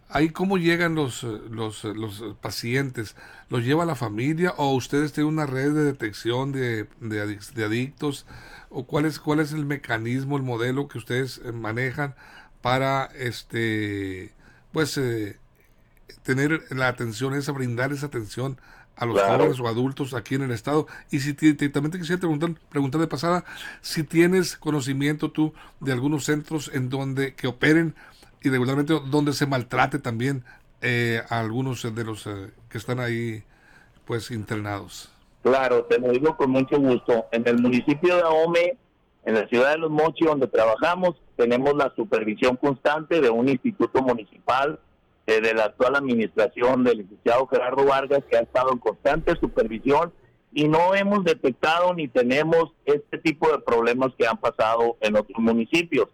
ahí 0.09 0.29
cómo 0.29 0.57
llegan 0.57 0.95
los, 0.95 1.23
los, 1.23 1.83
los, 1.83 2.23
pacientes, 2.41 3.15
¿los 3.49 3.63
lleva 3.63 3.85
la 3.85 3.95
familia 3.95 4.53
o 4.57 4.73
ustedes 4.73 5.13
tienen 5.13 5.33
una 5.33 5.45
red 5.45 5.73
de 5.73 5.83
detección 5.83 6.51
de, 6.51 6.87
de, 6.99 7.63
adictos? 7.63 8.25
¿O 8.69 8.85
cuál 8.85 9.05
es, 9.05 9.19
cuál 9.19 9.39
es 9.39 9.53
el 9.53 9.65
mecanismo, 9.65 10.37
el 10.37 10.43
modelo 10.43 10.87
que 10.87 10.97
ustedes 10.97 11.41
manejan 11.53 12.15
para 12.61 13.05
este 13.15 14.33
pues 14.71 14.99
tener 16.23 16.63
la 16.71 16.87
atención 16.87 17.35
esa, 17.35 17.51
brindar 17.51 17.91
esa 17.91 18.07
atención 18.07 18.57
a 18.95 19.05
los 19.05 19.19
jóvenes 19.21 19.59
o 19.59 19.67
adultos 19.67 20.13
aquí 20.13 20.35
en 20.35 20.43
el 20.43 20.51
estado. 20.51 20.87
Y 21.11 21.19
si 21.19 21.33
también 21.33 21.91
te 21.91 21.99
quisiera 21.99 22.19
preguntar, 22.19 22.51
preguntar 22.69 23.01
de 23.01 23.07
pasada, 23.07 23.43
si 23.81 24.03
tienes 24.03 24.57
conocimiento 24.57 25.31
tú 25.31 25.53
de 25.79 25.91
algunos 25.91 26.25
centros 26.25 26.69
en 26.73 26.89
donde 26.89 27.33
que 27.35 27.47
operen 27.47 27.95
y 28.41 28.49
regularmente 28.49 28.93
donde 29.09 29.33
se 29.33 29.45
maltrate 29.45 29.99
también 29.99 30.43
eh, 30.81 31.21
a 31.29 31.39
algunos 31.39 31.83
de 31.83 32.03
los 32.03 32.27
eh, 32.27 32.51
que 32.69 32.77
están 32.77 32.99
ahí 32.99 33.43
pues 34.05 34.31
internados. 34.31 35.09
Claro, 35.41 35.85
te 35.85 35.99
lo 35.99 36.11
digo 36.11 36.35
con 36.37 36.51
mucho 36.51 36.77
gusto. 36.79 37.25
En 37.31 37.47
el 37.47 37.59
municipio 37.61 38.15
de 38.15 38.21
Ahome, 38.21 38.77
en 39.25 39.35
la 39.35 39.47
ciudad 39.47 39.71
de 39.71 39.77
Los 39.77 39.91
Mochis, 39.91 40.27
donde 40.27 40.47
trabajamos, 40.47 41.15
tenemos 41.35 41.75
la 41.75 41.93
supervisión 41.95 42.57
constante 42.57 43.21
de 43.21 43.29
un 43.29 43.49
instituto 43.49 44.01
municipal 44.01 44.79
eh, 45.25 45.41
de 45.41 45.53
la 45.53 45.65
actual 45.65 45.95
administración 45.95 46.83
del 46.83 46.99
licenciado 46.99 47.47
Gerardo 47.47 47.85
Vargas, 47.85 48.23
que 48.29 48.37
ha 48.37 48.41
estado 48.41 48.71
en 48.71 48.79
constante 48.79 49.35
supervisión 49.39 50.11
y 50.53 50.67
no 50.67 50.93
hemos 50.93 51.23
detectado 51.23 51.93
ni 51.93 52.07
tenemos 52.07 52.73
este 52.85 53.17
tipo 53.17 53.49
de 53.51 53.59
problemas 53.59 54.11
que 54.17 54.27
han 54.27 54.37
pasado 54.37 54.97
en 55.01 55.15
otros 55.15 55.39
municipios. 55.39 56.07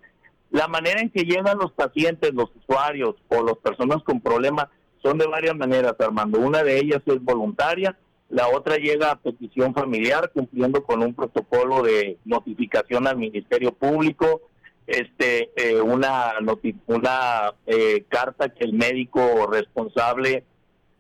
La 0.52 0.68
manera 0.68 1.02
en 1.02 1.10
que 1.10 1.24
llegan 1.24 1.58
los 1.58 1.72
pacientes, 1.74 2.34
los 2.34 2.50
usuarios 2.56 3.16
o 3.28 3.44
las 3.44 3.58
personas 3.58 4.02
con 4.04 4.22
problemas 4.22 4.68
son 5.04 5.18
de 5.18 5.28
varias 5.28 5.56
maneras, 5.56 5.96
Armando. 6.00 6.40
Una 6.40 6.64
de 6.64 6.80
ellas 6.80 7.02
es 7.06 7.22
voluntaria, 7.24 7.98
la 8.30 8.48
otra 8.48 8.78
llega 8.78 9.12
a 9.12 9.20
petición 9.20 9.74
familiar, 9.74 10.32
cumpliendo 10.34 10.84
con 10.84 11.02
un 11.02 11.14
protocolo 11.14 11.82
de 11.82 12.18
notificación 12.26 13.08
al 13.08 13.18
Ministerio 13.18 13.74
Público, 13.74 14.42
este, 14.90 15.52
eh, 15.56 15.82
una, 15.82 16.34
una 16.88 17.54
eh, 17.66 18.06
carta 18.10 18.50
que 18.50 18.66
el 18.66 18.74
médico 18.74 19.48
responsable 19.48 20.44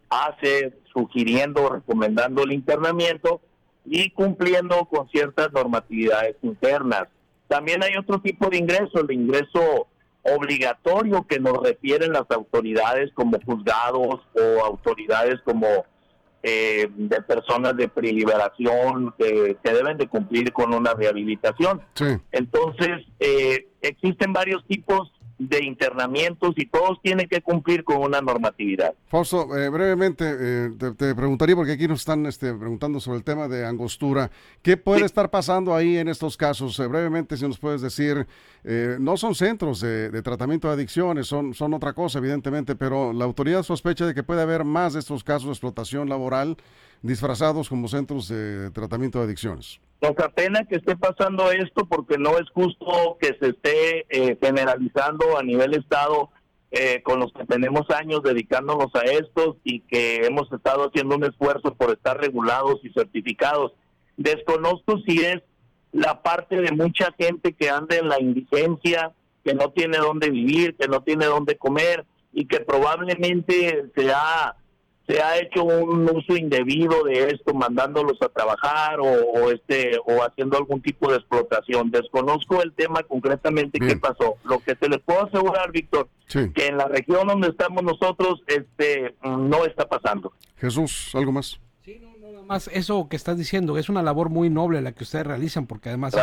hace 0.10 0.74
sugiriendo, 0.94 1.70
recomendando 1.70 2.44
el 2.44 2.52
internamiento 2.52 3.42
y 3.86 4.12
cumpliendo 4.12 4.86
con 4.86 5.10
ciertas 5.10 5.52
normatividades 5.52 6.36
internas. 6.42 7.08
También 7.48 7.84
hay 7.84 7.96
otro 7.98 8.20
tipo 8.22 8.50
de 8.50 8.58
ingreso, 8.58 9.00
el 9.02 9.12
ingreso 9.12 9.88
obligatorio 10.24 11.26
que 11.28 11.40
nos 11.40 11.58
refieren 11.64 12.14
las 12.14 12.30
autoridades 12.30 13.12
como 13.14 13.40
juzgados 13.44 14.20
o 14.34 14.64
autoridades 14.64 15.40
como 15.44 15.86
eh, 16.42 16.90
de 16.96 17.22
personas 17.22 17.76
de 17.76 17.90
preliberación 17.90 19.14
que, 19.18 19.58
deben 19.64 19.98
de 19.98 20.08
cumplir 20.08 20.54
con 20.54 20.74
una 20.74 20.94
rehabilitación. 20.94 21.82
Entonces, 22.32 23.06
eh, 23.20 23.68
existen 23.82 24.34
varios 24.34 24.66
tipos 24.66 25.12
de 25.40 25.64
internamientos 25.64 26.54
y 26.58 26.66
todos 26.66 27.02
tienen 27.02 27.28
que 27.28 27.42
cumplir 27.42 27.86
con 27.86 27.98
una 27.98 28.22
normatividad. 28.22 28.94
Fausto, 29.08 29.58
eh, 29.58 29.70
brevemente 29.70 30.26
eh, 30.28 30.70
te, 30.98 31.16
preguntaría, 31.16 31.56
porque 31.56 31.72
aquí 31.72 31.88
nos 31.88 32.02
están 32.02 32.26
este, 32.26 32.54
preguntando 32.54 33.00
sobre 33.00 33.20
el 33.20 33.24
tema 33.24 33.48
de 33.48 33.66
angostura, 33.66 34.30
¿qué 34.62 34.76
puede 34.76 35.06
estar 35.06 35.30
pasando 35.32 35.74
ahí 35.74 35.98
en 35.98 36.10
estos 36.10 36.36
casos? 36.36 36.78
Eh, 36.80 36.88
brevemente, 36.88 37.38
si 37.38 37.48
nos 37.48 37.58
puedes 37.58 37.82
decir, 37.82 38.28
no 39.00 39.16
son 39.16 39.34
centros 39.36 39.80
de, 39.80 40.10
de, 40.10 40.22
tratamiento 40.22 40.68
de 40.68 40.74
adicciones, 40.74 41.28
son, 41.28 41.54
son 41.54 41.74
otra 41.74 41.94
cosa, 41.94 42.20
evidentemente, 42.20 42.76
pero 42.76 43.14
la 43.14 43.24
autoridad 43.24 43.64
sospecha 43.64 44.06
de 44.06 44.14
que 44.14 44.22
puede 44.22 44.42
haber 44.42 44.66
más 44.66 44.94
de 44.94 45.00
estos 45.00 45.24
casos 45.24 45.46
de 45.46 45.52
explotación 45.54 46.10
laboral 46.10 46.58
disfrazados 47.02 47.70
como 47.70 47.88
centros 47.88 48.28
de 48.28 48.72
tratamiento 48.72 49.20
de 49.20 49.26
adicciones. 49.26 49.80
Nos 50.02 50.18
apena 50.20 50.66
que 50.66 50.76
esté 50.76 50.96
pasando 50.96 51.52
esto 51.52 51.86
porque 51.86 52.18
no 52.18 52.38
es 52.38 52.50
justo 52.54 53.18
que 53.20 53.36
se 53.40 53.50
esté 53.50 54.06
eh, 54.10 54.38
generalizando 54.42 55.38
a 55.38 55.44
nivel 55.44 55.76
Estado 55.76 56.30
eh, 56.72 57.02
con 57.04 57.20
los 57.20 57.34
que 57.34 57.46
tenemos 57.46 57.90
años 57.90 58.22
dedicándonos 58.24 58.94
a 58.94 59.02
estos 59.02 59.56
y 59.64 59.82
que 59.82 60.26
hemos 60.26 60.52
estado 60.52 60.88
haciendo 60.88 61.16
un 61.16 61.24
esfuerzo 61.24 61.74
por 61.74 61.92
estar 61.92 62.20
regulados 62.20 62.80
y 62.84 62.90
certificados. 62.94 63.74
Desconozco 64.18 65.00
si 65.08 65.20
es 65.20 65.42
la 65.92 66.22
parte 66.22 66.62
de 66.62 66.72
mucha 66.72 67.12
gente 67.18 67.54
que 67.54 67.70
anda 67.70 67.96
en 67.96 68.08
la 68.08 68.22
indigencia, 68.22 69.14
que 69.44 69.54
no 69.54 69.72
tiene 69.72 69.98
dónde 69.98 70.30
vivir, 70.30 70.76
que 70.78 70.88
no 70.88 71.02
tiene 71.02 71.26
dónde 71.26 71.58
comer 71.58 72.06
y 72.32 72.46
que 72.46 72.60
probablemente 72.60 73.86
se 73.96 74.12
ha 74.12 74.56
se 75.10 75.24
ha 75.24 75.40
hecho 75.40 75.64
un 75.64 76.08
uso 76.08 76.38
indebido 76.38 77.04
de 77.04 77.30
esto, 77.30 77.56
mandándolos 77.56 78.22
a 78.22 78.30
trabajar 78.30 79.00
o, 79.00 79.50
este 79.50 79.98
o 80.06 80.22
haciendo 80.22 80.56
algún 80.56 80.84
tipo 80.84 81.10
de 81.10 81.18
explotación. 81.18 81.90
Desconozco 81.90 82.62
el 82.62 82.74
tema 82.74 83.02
concretamente 83.02 83.80
qué 83.80 83.98
pasó. 83.98 84.36
Lo 84.44 84.60
que 84.60 84.76
se 84.76 84.88
les 84.88 85.00
puedo 85.00 85.26
asegurar, 85.26 85.72
Víctor, 85.72 86.10
que 86.28 86.68
en 86.68 86.78
la 86.78 86.88
región 86.88 87.28
donde 87.28 87.48
estamos 87.48 87.82
nosotros, 87.82 88.44
este, 88.46 89.16
no 89.24 89.66
está 89.66 89.90
pasando. 89.90 90.32
Jesús, 90.58 91.10
algo 91.16 91.32
más 91.32 91.60
más 92.50 92.68
eso 92.74 93.08
que 93.08 93.16
estás 93.16 93.38
diciendo, 93.38 93.78
es 93.78 93.90
una 93.90 94.02
labor 94.02 94.30
muy 94.30 94.50
noble 94.50 94.82
la 94.82 94.92
que 94.92 95.04
ustedes 95.04 95.26
realizan, 95.26 95.68
porque 95.68 95.90
además 95.90 96.16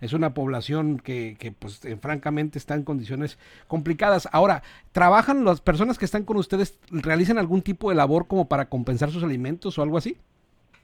es, 0.00 0.14
una 0.14 0.32
población 0.32 0.98
que, 0.98 1.36
que 1.38 1.52
pues 1.52 1.84
eh, 1.84 1.98
francamente 2.00 2.58
está 2.58 2.74
en 2.74 2.82
condiciones 2.82 3.38
complicadas. 3.68 4.26
Ahora, 4.32 4.62
¿trabajan 4.92 5.44
las 5.44 5.60
personas 5.60 5.98
que 5.98 6.06
están 6.06 6.24
con 6.24 6.38
ustedes, 6.38 6.78
realizan 6.90 7.38
algún 7.38 7.60
tipo 7.60 7.90
de 7.90 7.96
labor 7.96 8.26
como 8.26 8.48
para 8.48 8.70
compensar 8.70 9.10
sus 9.10 9.22
alimentos 9.22 9.78
o 9.78 9.82
algo 9.82 9.98
así? 9.98 10.16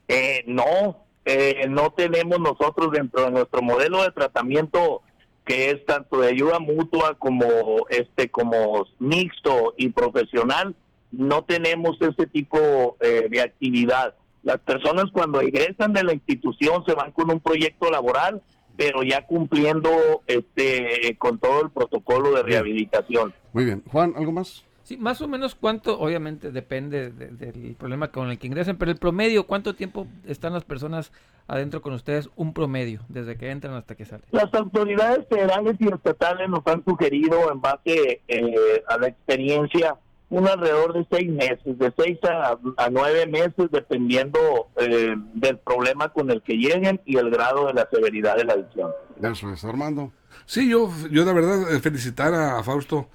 Eh, 0.07 0.43
no, 0.45 1.03
eh, 1.25 1.65
no 1.69 1.91
tenemos 1.93 2.39
nosotros 2.39 2.91
dentro 2.91 3.25
de 3.25 3.31
nuestro 3.31 3.63
modelo 3.63 4.03
de 4.03 4.11
tratamiento 4.11 5.01
que 5.43 5.71
es 5.71 5.83
tanto 5.85 6.21
de 6.21 6.29
ayuda 6.29 6.59
mutua 6.59 7.15
como 7.15 7.87
este 7.89 8.29
como 8.29 8.85
mixto 8.99 9.73
y 9.75 9.89
profesional, 9.89 10.75
no 11.11 11.43
tenemos 11.43 11.97
ese 11.99 12.27
tipo 12.27 12.95
de 13.01 13.41
actividad. 13.41 14.15
Las 14.43 14.59
personas 14.59 15.05
cuando 15.11 15.41
egresan 15.41 15.93
de 15.93 16.03
la 16.03 16.13
institución 16.13 16.83
se 16.85 16.93
van 16.93 17.11
con 17.11 17.31
un 17.31 17.39
proyecto 17.39 17.89
laboral, 17.89 18.41
pero 18.75 19.03
ya 19.03 19.25
cumpliendo 19.25 19.89
este 20.27 21.15
con 21.17 21.39
todo 21.39 21.63
el 21.63 21.69
protocolo 21.71 22.31
de 22.33 22.43
rehabilitación. 22.43 23.33
Muy 23.53 23.65
bien. 23.65 23.83
Juan, 23.91 24.13
¿algo 24.17 24.31
más? 24.31 24.65
Sí, 24.83 24.97
más 24.97 25.21
o 25.21 25.29
menos 25.29 25.55
cuánto, 25.55 25.97
obviamente 25.97 26.51
depende 26.51 27.09
del 27.09 27.75
problema 27.75 28.09
con 28.09 28.29
el 28.29 28.37
que 28.37 28.47
ingresen, 28.47 28.77
pero 28.77 28.91
el 28.91 28.97
promedio, 28.97 29.47
¿cuánto 29.47 29.75
tiempo 29.75 30.07
están 30.27 30.51
las 30.51 30.65
personas 30.65 31.13
adentro 31.47 31.81
con 31.81 31.93
ustedes? 31.93 32.29
Un 32.35 32.53
promedio, 32.53 32.99
desde 33.07 33.37
que 33.37 33.49
entran 33.49 33.75
hasta 33.75 33.95
que 33.95 34.03
salen. 34.03 34.25
Las 34.31 34.53
autoridades 34.53 35.25
federales 35.29 35.77
y 35.79 35.87
estatales 35.87 36.49
nos 36.49 36.67
han 36.67 36.83
sugerido 36.83 37.49
en 37.49 37.61
base 37.61 38.21
eh, 38.27 38.83
a 38.89 38.97
la 38.97 39.07
experiencia 39.07 39.95
un 40.33 40.47
alrededor 40.47 40.93
de 40.93 41.05
seis 41.11 41.29
meses, 41.29 41.77
de 41.77 41.93
seis 41.95 42.17
a, 42.23 42.89
nueve 42.89 43.27
meses, 43.27 43.69
dependiendo 43.71 44.39
eh, 44.77 45.15
del 45.35 45.59
problema 45.59 46.09
con 46.09 46.31
el 46.31 46.41
que 46.41 46.53
lleguen 46.53 46.99
y 47.05 47.17
el 47.17 47.29
grado 47.29 47.67
de 47.67 47.73
la 47.75 47.87
severidad 47.91 48.35
de 48.37 48.45
la 48.45 48.53
adicción. 48.53 48.89
Eso 49.21 49.53
es, 49.53 49.63
Armando. 49.63 50.11
Sí, 50.47 50.67
yo, 50.67 50.89
yo 51.11 51.25
de 51.25 51.33
verdad 51.33 51.71
eh, 51.71 51.79
felicitar 51.79 52.33
a 52.33 52.63
Fausto 52.63 53.09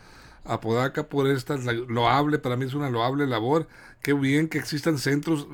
Apodaca 0.44 1.08
por 1.08 1.26
esta 1.26 1.56
loable, 1.56 2.38
para 2.38 2.56
mí 2.56 2.66
es 2.66 2.74
una 2.74 2.88
loable 2.88 3.26
labor. 3.26 3.66
Qué 4.00 4.12
bien 4.12 4.48
que 4.48 4.58
existan 4.58 4.96
centros, 4.96 5.48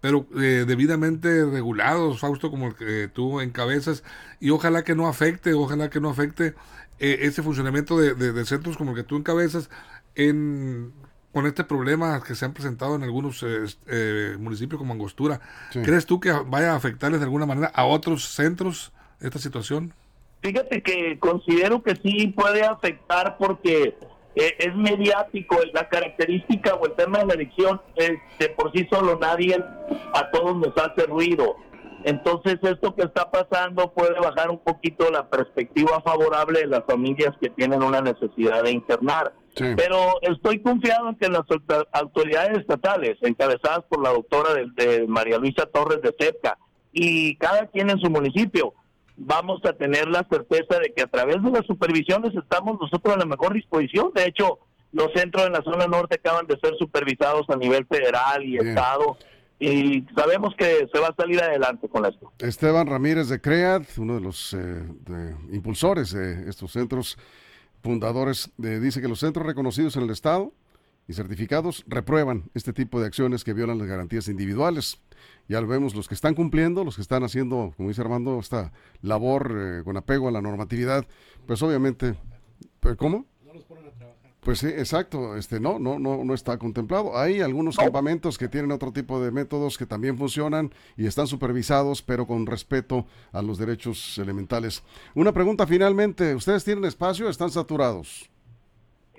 pero 0.00 0.26
eh, 0.40 0.64
debidamente 0.66 1.44
regulados, 1.44 2.18
Fausto, 2.18 2.50
como 2.50 2.68
el 2.68 2.74
que 2.76 3.08
tú 3.12 3.42
encabezas, 3.42 4.04
y 4.40 4.48
ojalá 4.48 4.84
que 4.84 4.94
no 4.94 5.06
afecte, 5.06 5.52
ojalá 5.52 5.90
que 5.90 6.00
no 6.00 6.08
afecte 6.08 6.54
ese 6.98 7.42
funcionamiento 7.42 7.98
de, 7.98 8.14
de, 8.14 8.44
centros 8.44 8.76
como 8.76 8.90
el 8.90 8.96
que 8.96 9.04
tú 9.04 9.16
encabezas 9.16 9.70
en 10.14 10.92
con 11.32 11.46
este 11.46 11.64
problema 11.64 12.22
que 12.22 12.34
se 12.34 12.44
han 12.44 12.52
presentado 12.52 12.96
en 12.96 13.02
algunos 13.04 13.42
eh, 13.42 13.64
eh, 13.86 14.36
municipios 14.38 14.78
como 14.78 14.92
Angostura, 14.92 15.40
¿crees 15.72 16.06
tú 16.06 16.18
que 16.18 16.32
vaya 16.32 16.72
a 16.72 16.76
afectarles 16.76 17.20
de 17.20 17.24
alguna 17.24 17.46
manera 17.46 17.70
a 17.74 17.84
otros 17.84 18.24
centros 18.24 18.92
esta 19.20 19.38
situación? 19.38 19.92
Fíjate 20.42 20.82
que 20.82 21.18
considero 21.18 21.82
que 21.82 21.94
sí 21.96 22.28
puede 22.28 22.64
afectar 22.64 23.36
porque 23.38 23.96
eh, 24.34 24.54
es 24.58 24.74
mediático, 24.74 25.56
la 25.72 25.88
característica 25.88 26.74
o 26.74 26.86
el 26.86 26.94
tema 26.94 27.18
de 27.18 27.26
la 27.26 27.34
elección 27.34 27.80
es 27.96 28.12
de 28.38 28.48
por 28.48 28.72
sí 28.72 28.88
solo 28.90 29.18
nadie, 29.20 29.62
a 30.14 30.30
todos 30.30 30.56
nos 30.56 30.76
hace 30.78 31.06
ruido. 31.06 31.56
Entonces 32.04 32.58
esto 32.62 32.94
que 32.94 33.02
está 33.02 33.30
pasando 33.30 33.92
puede 33.92 34.18
bajar 34.18 34.50
un 34.50 34.58
poquito 34.58 35.10
la 35.10 35.28
perspectiva 35.28 36.00
favorable 36.00 36.60
de 36.60 36.66
las 36.66 36.84
familias 36.86 37.34
que 37.40 37.50
tienen 37.50 37.82
una 37.82 38.00
necesidad 38.00 38.62
de 38.62 38.70
internar. 38.70 39.34
Pero 39.56 40.20
estoy 40.22 40.60
confiado 40.60 41.08
en 41.08 41.16
que 41.16 41.28
las 41.28 41.42
autoridades 41.92 42.58
estatales, 42.58 43.18
encabezadas 43.22 43.84
por 43.88 44.02
la 44.02 44.10
doctora 44.10 44.54
de, 44.54 45.06
María 45.06 45.38
Luisa 45.38 45.66
Torres 45.66 46.00
de 46.02 46.14
CEPCA, 46.18 46.58
y 46.92 47.36
cada 47.36 47.66
quien 47.66 47.90
en 47.90 47.98
su 47.98 48.10
municipio, 48.10 48.74
vamos 49.16 49.60
a 49.64 49.72
tener 49.72 50.08
la 50.08 50.26
certeza 50.30 50.78
de 50.78 50.92
que 50.94 51.02
a 51.02 51.06
través 51.06 51.42
de 51.42 51.50
las 51.50 51.66
supervisiones 51.66 52.34
estamos 52.34 52.80
nosotros 52.80 53.14
en 53.14 53.20
la 53.20 53.26
mejor 53.26 53.54
disposición. 53.54 54.12
De 54.14 54.24
hecho, 54.24 54.60
los 54.92 55.12
centros 55.14 55.46
en 55.46 55.52
la 55.52 55.62
zona 55.62 55.86
norte 55.86 56.16
acaban 56.16 56.46
de 56.46 56.58
ser 56.58 56.74
supervisados 56.78 57.48
a 57.50 57.56
nivel 57.56 57.86
federal 57.86 58.44
y 58.44 58.56
estado 58.56 59.16
y 59.60 60.06
sabemos 60.16 60.54
que 60.56 60.88
se 60.92 60.98
va 60.98 61.08
a 61.08 61.14
salir 61.14 61.40
adelante 61.40 61.86
con 61.88 62.06
esto. 62.06 62.32
Esteban 62.38 62.86
Ramírez 62.86 63.28
de 63.28 63.40
CREAD, 63.40 63.82
uno 63.98 64.14
de 64.14 64.20
los 64.22 64.54
eh, 64.54 65.36
impulsores 65.52 66.12
de 66.12 66.48
estos 66.48 66.72
centros 66.72 67.18
fundadores, 67.82 68.50
eh, 68.62 68.78
dice 68.80 69.00
que 69.00 69.08
los 69.08 69.20
centros 69.20 69.46
reconocidos 69.46 69.96
en 69.96 70.04
el 70.04 70.10
Estado 70.10 70.52
y 71.08 71.14
certificados 71.14 71.84
reprueban 71.88 72.50
este 72.54 72.72
tipo 72.72 73.00
de 73.00 73.06
acciones 73.06 73.42
que 73.42 73.52
violan 73.52 73.78
las 73.78 73.88
garantías 73.88 74.28
individuales. 74.28 75.00
Ya 75.48 75.60
lo 75.60 75.66
vemos, 75.66 75.94
los 75.94 76.06
que 76.06 76.14
están 76.14 76.34
cumpliendo, 76.34 76.84
los 76.84 76.96
que 76.96 77.02
están 77.02 77.24
haciendo, 77.24 77.72
como 77.76 77.88
dice 77.88 78.00
Armando, 78.00 78.38
esta 78.38 78.72
labor 79.02 79.56
eh, 79.56 79.82
con 79.84 79.96
apego 79.96 80.28
a 80.28 80.30
la 80.30 80.40
normatividad, 80.40 81.06
pues 81.46 81.62
obviamente, 81.62 82.14
¿cómo? 82.96 83.26
Pues 84.40 84.60
sí, 84.60 84.68
exacto, 84.68 85.36
este 85.36 85.60
no, 85.60 85.78
no, 85.78 85.98
no, 85.98 86.24
no 86.24 86.32
está 86.32 86.56
contemplado. 86.56 87.16
Hay 87.16 87.42
algunos 87.42 87.76
campamentos 87.76 88.38
que 88.38 88.48
tienen 88.48 88.72
otro 88.72 88.90
tipo 88.90 89.22
de 89.22 89.30
métodos 89.30 89.76
que 89.76 89.84
también 89.84 90.16
funcionan 90.16 90.72
y 90.96 91.06
están 91.06 91.26
supervisados, 91.26 92.00
pero 92.00 92.26
con 92.26 92.46
respeto 92.46 93.06
a 93.32 93.42
los 93.42 93.58
derechos 93.58 94.16
elementales. 94.16 94.82
Una 95.14 95.32
pregunta 95.32 95.66
finalmente, 95.66 96.34
¿ustedes 96.34 96.64
tienen 96.64 96.86
espacio 96.86 97.26
o 97.26 97.30
están 97.30 97.50
saturados? 97.50 98.30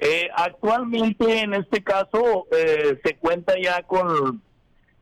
Eh, 0.04 0.28
actualmente, 0.36 1.42
en 1.42 1.54
este 1.54 1.84
caso, 1.84 2.48
eh, 2.52 3.00
se 3.04 3.18
cuenta 3.18 3.54
ya 3.62 3.84
con, 3.84 4.42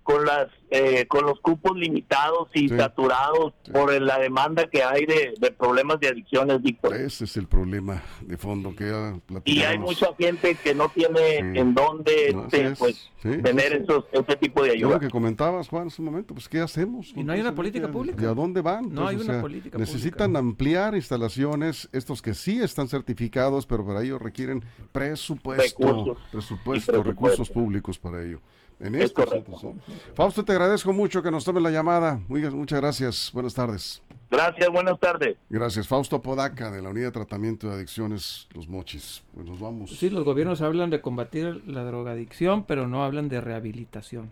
con 0.10 0.26
las 0.26 0.48
eh, 0.72 1.08
con 1.08 1.26
los 1.26 1.40
cupos 1.40 1.76
limitados 1.78 2.48
y 2.54 2.70
Sí. 2.70 2.78
saturados 2.78 3.54
Sí. 3.64 3.72
por 3.72 3.92
la 4.00 4.20
demanda 4.20 4.68
que 4.70 4.84
hay 4.84 5.04
de, 5.08 5.34
de 5.40 5.52
problemas 5.52 6.00
de 6.00 6.10
adicciones, 6.10 6.62
Víctor. 6.62 6.96
Ese 6.96 7.24
es 7.26 7.38
el 7.38 7.48
problema 7.48 8.04
de 8.22 8.38
fondo 8.38 8.76
que 8.76 8.88
ya 8.90 9.16
Y 9.46 9.62
hay 9.64 9.80
mucha 9.80 10.10
gente 10.18 10.56
que 10.64 10.76
no 10.76 10.90
tiene 10.90 11.20
Sí. 11.54 11.60
en 11.60 11.74
dónde 11.74 12.32
No, 12.34 12.44
este, 12.46 12.72
pues 12.78 13.10
Sí, 13.22 13.30
tener 13.42 13.72
sí, 13.72 13.78
sí. 13.78 13.84
esos 13.84 14.06
ese 14.12 14.36
tipo 14.38 14.62
de 14.64 14.70
Es 14.76 14.82
lo 14.82 14.88
ayuda. 14.90 15.00
que 15.00 15.10
comentabas, 15.10 15.68
Juan, 15.70 15.88
hace 15.88 16.02
un 16.04 16.06
momento, 16.06 16.34
pues 16.36 16.48
¿qué 16.48 16.60
hacemos? 16.62 17.12
Y 17.16 17.24
no 17.24 17.34
hay 17.34 17.42
una 17.42 17.56
política 17.56 17.88
¿y 17.88 17.90
a- 17.90 17.92
pública. 17.92 18.22
¿Y 18.24 18.26
a 18.28 18.34
dónde 18.36 18.62
van? 18.62 18.94
No 18.94 19.08
hay 19.08 19.16
Pues, 19.16 19.28
o 19.28 19.30
una 19.32 19.34
sea, 19.38 19.42
política 19.42 19.78
Necesitan 19.80 20.36
ampliar 20.38 20.94
instalaciones, 20.96 21.90
estos 21.94 22.22
que 22.22 22.34
sí 22.36 22.62
están 22.62 22.88
certificados, 22.88 23.66
pero 23.66 23.86
para 23.86 24.04
ello 24.04 24.20
requieren 24.20 24.64
presupuesto, 24.92 25.80
Recursos. 25.88 26.18
presupuesto, 26.32 26.92
presupuesto. 26.92 27.04
recursos 27.04 27.50
públicos 27.50 27.98
para 27.98 28.22
ello. 28.24 28.40
En 28.80 28.96
Es 28.96 29.06
estos 29.06 29.26
correcto. 29.26 29.58
centros, 29.60 29.76
¿no? 29.76 30.14
Fausto, 30.16 30.46
te 30.46 30.54
agradezco 30.54 30.94
mucho 30.94 31.22
que 31.22 31.30
nos 31.32 31.44
tome 31.44 31.60
la 31.60 31.70
llamada. 31.70 32.20
Muy- 32.28 32.42
Muchas 32.50 32.80
gracias. 32.80 33.30
Buenas 33.34 33.54
tardes. 33.54 34.02
Gracias, 34.32 34.70
buenas 34.70 35.00
tardes. 35.00 35.38
Gracias. 35.50 35.88
Fausto 35.88 36.22
Podaca, 36.22 36.72
de 36.72 36.82
la 36.82 36.90
Unidad 36.90 37.08
de 37.08 37.12
Tratamiento 37.14 37.68
de 37.68 37.74
Adicciones 37.76 38.48
Los 38.54 38.68
Mochis. 38.70 39.24
Pues 39.34 39.46
nos 39.48 39.60
vamos. 39.60 39.98
Sí, 39.98 40.10
los 40.10 40.24
gobiernos 40.24 40.62
hablan 40.62 40.90
de 40.92 41.02
combatir 41.02 41.64
la 41.68 41.84
drogadicción, 41.84 42.64
pero 42.64 42.88
no 42.88 43.04
hablan 43.04 43.28
de 43.28 43.42
rehabilitación. 43.42 44.30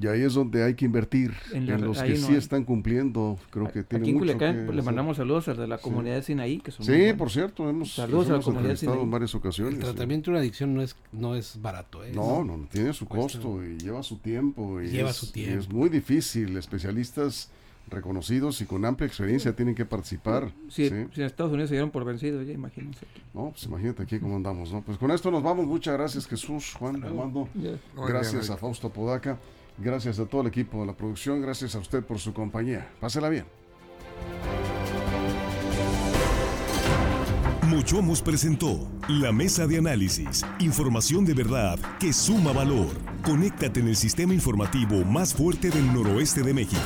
Y 0.00 0.06
ahí 0.06 0.22
es 0.22 0.34
donde 0.34 0.62
hay 0.62 0.74
que 0.74 0.84
invertir 0.84 1.32
en, 1.52 1.66
los 1.84 2.00
que 2.00 2.10
no 2.10 2.16
sí 2.16 2.32
hay. 2.32 2.36
están 2.36 2.64
cumpliendo. 2.64 3.36
Creo 3.50 3.66
que 3.72 3.82
tiene 3.82 4.04
Aquí 4.04 4.10
en 4.10 4.16
mucho 4.16 4.32
Culiacán 4.32 4.56
que 4.56 4.62
pues, 4.64 4.76
le 4.76 4.82
mandamos 4.82 5.16
saludos 5.16 5.48
a 5.48 5.50
los 5.52 5.58
de 5.58 5.66
la 5.66 5.78
comunidad 5.78 6.14
de 6.16 6.22
Sinaí, 6.22 6.58
que 6.58 6.70
son 6.70 6.86
Sí, 6.86 7.12
por 7.16 7.30
cierto, 7.30 7.68
hemos, 7.68 7.94
Saludos 7.94 8.30
a 8.30 8.36
la 8.36 8.40
comunidad 8.42 8.76
Sinaí. 8.76 9.00
en 9.00 9.10
varias 9.10 9.34
ocasiones. 9.34 9.74
El 9.74 9.80
sí. 9.80 9.84
tratamiento 9.86 10.30
de 10.30 10.36
una 10.36 10.40
adicción 10.40 10.74
no 10.74 10.82
es, 10.82 10.94
no 11.10 11.34
es 11.34 11.60
barato. 11.60 12.04
¿eh? 12.04 12.12
No, 12.14 12.44
no, 12.44 12.66
tiene 12.70 12.92
su 12.92 13.06
Cuesta. 13.06 13.38
costo 13.40 13.64
y 13.64 13.78
lleva 13.78 14.02
su 14.04 14.18
tiempo. 14.18 14.80
Y 14.80 14.88
Lleva 14.88 15.10
es, 15.10 15.16
su 15.16 15.26
y 15.26 15.30
tiempo. 15.30 15.58
es 15.60 15.68
muy 15.68 15.88
difícil. 15.88 16.56
Especialistas 16.56 17.50
reconocidos 17.90 18.60
y 18.60 18.66
con 18.66 18.84
amplia 18.84 19.06
experiencia 19.06 19.56
tienen 19.56 19.74
que 19.74 19.84
participar. 19.86 20.52
Si, 20.68 20.88
Sí. 20.88 20.94
si 21.14 21.20
en 21.22 21.26
Estados 21.26 21.50
Unidos 21.52 21.70
se 21.70 21.74
dieron 21.74 21.90
por 21.90 22.04
vencidos, 22.04 22.46
ya 22.46 22.52
imagínense. 22.52 23.06
No, 23.34 23.50
pues 23.50 23.64
imagínate 23.64 24.02
aquí 24.02 24.18
cómo 24.20 24.36
andamos, 24.36 24.70
¿no? 24.72 24.82
Pues 24.82 24.98
con 24.98 25.10
esto 25.10 25.30
nos 25.30 25.42
vamos. 25.42 25.66
Muchas 25.66 25.94
gracias, 25.94 26.26
Jesús, 26.26 26.74
Juan, 26.78 27.02
Armando. 27.02 27.48
Muy 27.54 27.78
Gracias 28.06 28.50
a 28.50 28.56
Fausto 28.56 28.90
Podaca. 28.90 29.38
Gracias 29.78 30.18
a 30.18 30.26
todo 30.26 30.42
el 30.42 30.48
equipo 30.48 30.80
de 30.80 30.86
la 30.86 30.96
producción. 30.96 31.40
Gracias 31.40 31.74
a 31.74 31.78
usted 31.78 32.04
por 32.04 32.18
su 32.18 32.32
compañía. 32.32 32.90
Pásela 33.00 33.28
bien. 33.28 33.46
Mochomos 37.68 38.22
presentó 38.22 38.88
la 39.08 39.30
mesa 39.30 39.66
de 39.66 39.78
análisis. 39.78 40.44
Información 40.58 41.24
de 41.24 41.34
verdad 41.34 41.78
que 42.00 42.12
suma 42.12 42.52
valor. 42.52 42.88
Conéctate 43.22 43.80
en 43.80 43.88
el 43.88 43.96
sistema 43.96 44.32
informativo 44.32 45.04
más 45.04 45.34
fuerte 45.34 45.70
del 45.70 45.92
noroeste 45.92 46.42
de 46.42 46.54
México. 46.54 46.80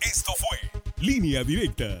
Esto 0.00 0.32
fue 0.36 0.82
Línea 1.00 1.44
Directa. 1.44 2.00